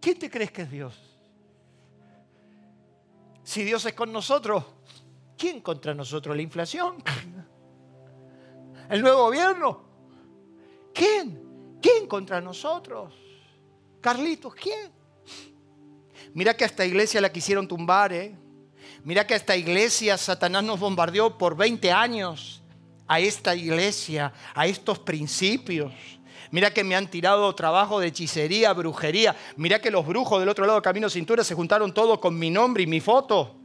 [0.00, 1.00] ¿Quién te crees que es Dios?
[3.44, 4.64] Si Dios es con nosotros,
[5.36, 6.36] ¿quién contra nosotros?
[6.36, 7.02] ¿La inflación?
[8.90, 9.84] ¿El nuevo gobierno?
[10.92, 11.78] ¿Quién?
[11.80, 13.14] ¿Quién contra nosotros?
[14.00, 14.92] Carlitos, ¿quién?
[16.34, 18.36] Mira que a esta iglesia la quisieron tumbar, ¿eh?
[19.04, 22.62] Mira que a esta iglesia Satanás nos bombardeó por 20 años
[23.06, 25.92] a esta iglesia, a estos principios.
[26.50, 29.36] Mira que me han tirado trabajo de hechicería, brujería.
[29.56, 32.50] Mira que los brujos del otro lado de Camino Cintura se juntaron todos con mi
[32.50, 33.56] nombre y mi foto.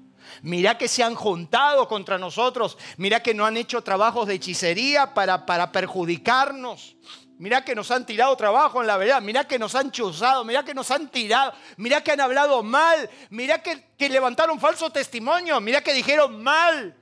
[0.41, 2.77] Mira que se han juntado contra nosotros.
[2.97, 6.95] Mira que no han hecho trabajos de hechicería para, para perjudicarnos.
[7.37, 9.21] Mira que nos han tirado trabajo en la verdad.
[9.21, 10.43] Mira que nos han chuzado.
[10.43, 11.53] Mira que nos han tirado.
[11.77, 13.09] Mira que han hablado mal.
[13.31, 15.59] Mira que, que levantaron falso testimonio.
[15.59, 17.00] Mira que dijeron mal.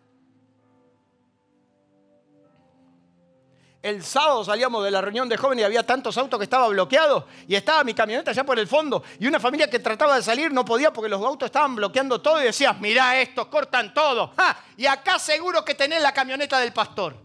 [3.82, 7.28] El sábado salíamos de la reunión de jóvenes y había tantos autos que estaba bloqueado
[7.48, 10.52] y estaba mi camioneta allá por el fondo y una familia que trataba de salir
[10.52, 14.34] no podía porque los autos estaban bloqueando todo y decías, mirá esto, cortan todo.
[14.76, 17.16] Y acá seguro que tenés la camioneta del pastor.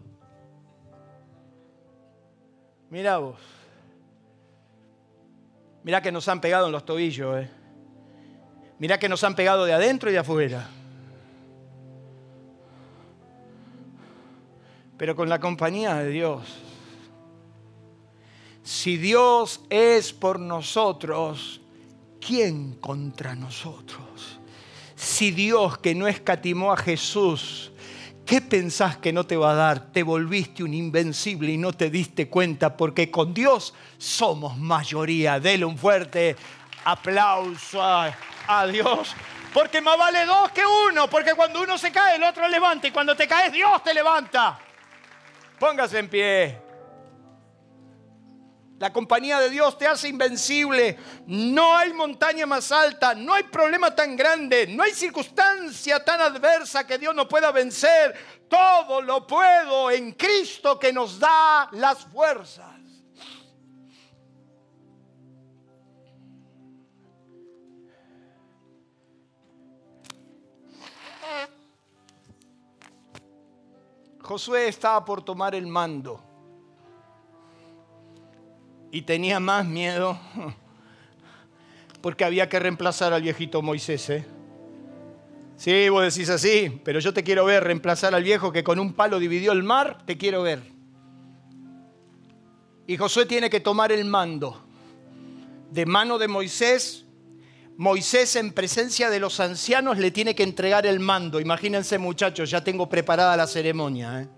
[2.89, 3.35] Mirá vos.
[5.83, 7.37] Mirá que nos han pegado en los tobillos.
[7.37, 7.49] Eh.
[8.79, 10.69] Mirá que nos han pegado de adentro y de afuera.
[14.97, 16.41] Pero con la compañía de Dios.
[18.63, 21.61] Si Dios es por nosotros,
[22.19, 24.39] ¿quién contra nosotros?
[24.95, 27.71] Si Dios que no escatimó a Jesús,
[28.25, 29.91] ¿qué pensás que no te va a dar?
[29.91, 35.39] Te volviste un invencible y no te diste cuenta porque con Dios somos mayoría.
[35.39, 36.35] Dele un fuerte
[36.85, 39.13] aplauso a, Dios.
[39.53, 42.91] Porque más vale dos que uno, porque cuando uno se cae, el otro levanta, y
[42.91, 44.59] cuando te caes, Dios te levanta.
[45.59, 46.61] Póngase en pie.
[48.77, 50.97] La compañía de Dios te hace invencible.
[51.27, 56.85] No hay montaña más alta, no hay problema tan grande, no hay circunstancia tan adversa
[56.85, 58.13] que Dios no pueda vencer.
[58.49, 62.75] Todo lo puedo en Cristo que nos da las fuerzas.
[74.25, 76.19] Josué estaba por tomar el mando
[78.91, 80.17] y tenía más miedo
[82.01, 84.09] porque había que reemplazar al viejito Moisés.
[84.09, 84.25] ¿eh?
[85.57, 88.93] Sí, vos decís así, pero yo te quiero ver reemplazar al viejo que con un
[88.93, 90.63] palo dividió el mar, te quiero ver.
[92.87, 94.59] Y Josué tiene que tomar el mando
[95.69, 97.04] de mano de Moisés.
[97.77, 101.39] Moisés en presencia de los ancianos le tiene que entregar el mando.
[101.39, 104.21] Imagínense muchachos, ya tengo preparada la ceremonia.
[104.21, 104.29] ¿eh?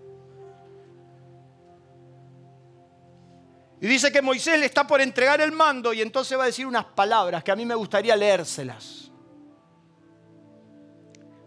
[3.79, 6.65] Y dice que Moisés le está por entregar el mando y entonces va a decir
[6.65, 9.11] unas palabras que a mí me gustaría leérselas.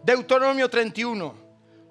[0.03, 1.35] Deuteronomio 31.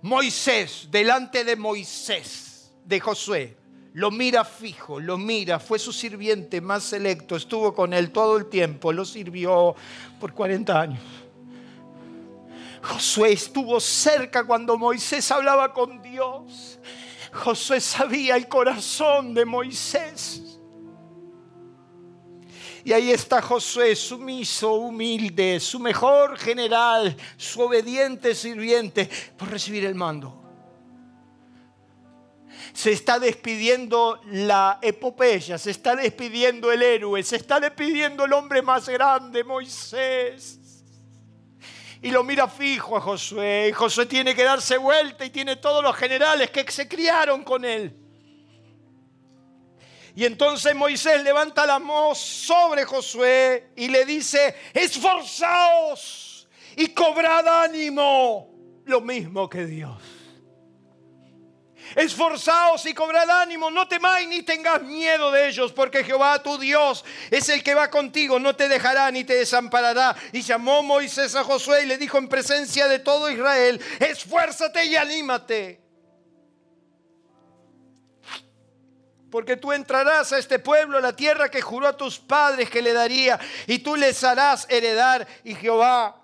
[0.03, 3.60] Moisés, delante de Moisés, de Josué,
[3.93, 8.47] lo mira fijo, lo mira, fue su sirviente más selecto, estuvo con él todo el
[8.47, 9.75] tiempo, lo sirvió
[10.21, 11.03] por 40 años.
[12.83, 16.79] Josué estuvo cerca cuando Moisés hablaba con Dios.
[17.33, 20.59] Josué sabía el corazón de Moisés.
[22.83, 29.95] Y ahí está Josué, sumiso, humilde, su mejor general, su obediente sirviente, por recibir el
[29.95, 30.50] mando.
[32.73, 38.63] Se está despidiendo la epopeya, se está despidiendo el héroe, se está despidiendo el hombre
[38.63, 40.61] más grande, Moisés
[42.03, 43.69] y lo mira fijo a Josué.
[43.69, 47.65] Y Josué tiene que darse vuelta y tiene todos los generales que se criaron con
[47.65, 47.97] él.
[50.15, 58.51] Y entonces Moisés levanta la mano sobre Josué y le dice, esforzaos y cobrad ánimo,
[58.87, 60.20] lo mismo que Dios.
[61.97, 67.05] Esforzaos y cobrad ánimo, no temáis ni tengas miedo de ellos, porque Jehová tu Dios
[67.31, 70.17] es el que va contigo, no te dejará ni te desamparará.
[70.33, 74.97] Y llamó Moisés a Josué y le dijo en presencia de todo Israel, esfuérzate y
[74.97, 75.81] anímate.
[79.31, 82.83] Porque tú entrarás a este pueblo, a la tierra que juró a tus padres que
[82.83, 85.27] le daría, y tú les harás heredar.
[85.45, 86.21] Y Jehová,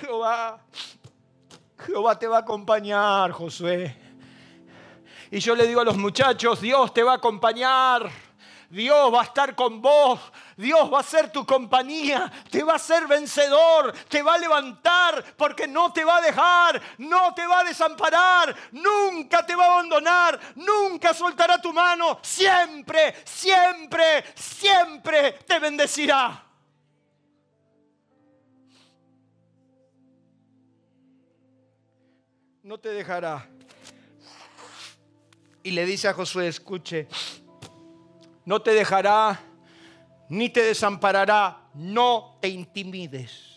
[0.00, 0.64] Jehová
[1.78, 3.96] Jehová te va a acompañar, Josué.
[5.30, 8.10] Y yo le digo a los muchachos, Dios te va a acompañar.
[8.68, 10.20] Dios va a estar con vos.
[10.56, 12.32] Dios va a ser tu compañía.
[12.50, 13.92] Te va a ser vencedor.
[14.08, 16.80] Te va a levantar porque no te va a dejar.
[16.98, 18.54] No te va a desamparar.
[18.72, 20.40] Nunca te va a abandonar.
[20.56, 22.18] Nunca soltará tu mano.
[22.22, 26.45] Siempre, siempre, siempre te bendecirá.
[32.66, 33.48] No te dejará.
[35.62, 37.06] Y le dice a Josué, escuche,
[38.44, 39.40] no te dejará
[40.28, 43.56] ni te desamparará, no te intimides.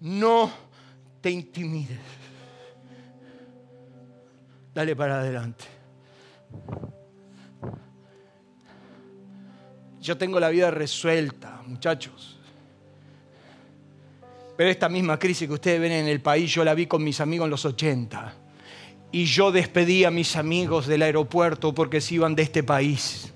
[0.00, 0.52] No
[1.22, 1.98] te intimides.
[4.74, 5.64] Dale para adelante.
[10.00, 12.37] Yo tengo la vida resuelta, muchachos.
[14.58, 17.20] Pero esta misma crisis que ustedes ven en el país, yo la vi con mis
[17.20, 18.34] amigos en los 80.
[19.12, 23.32] Y yo despedí a mis amigos del aeropuerto porque se iban de este país.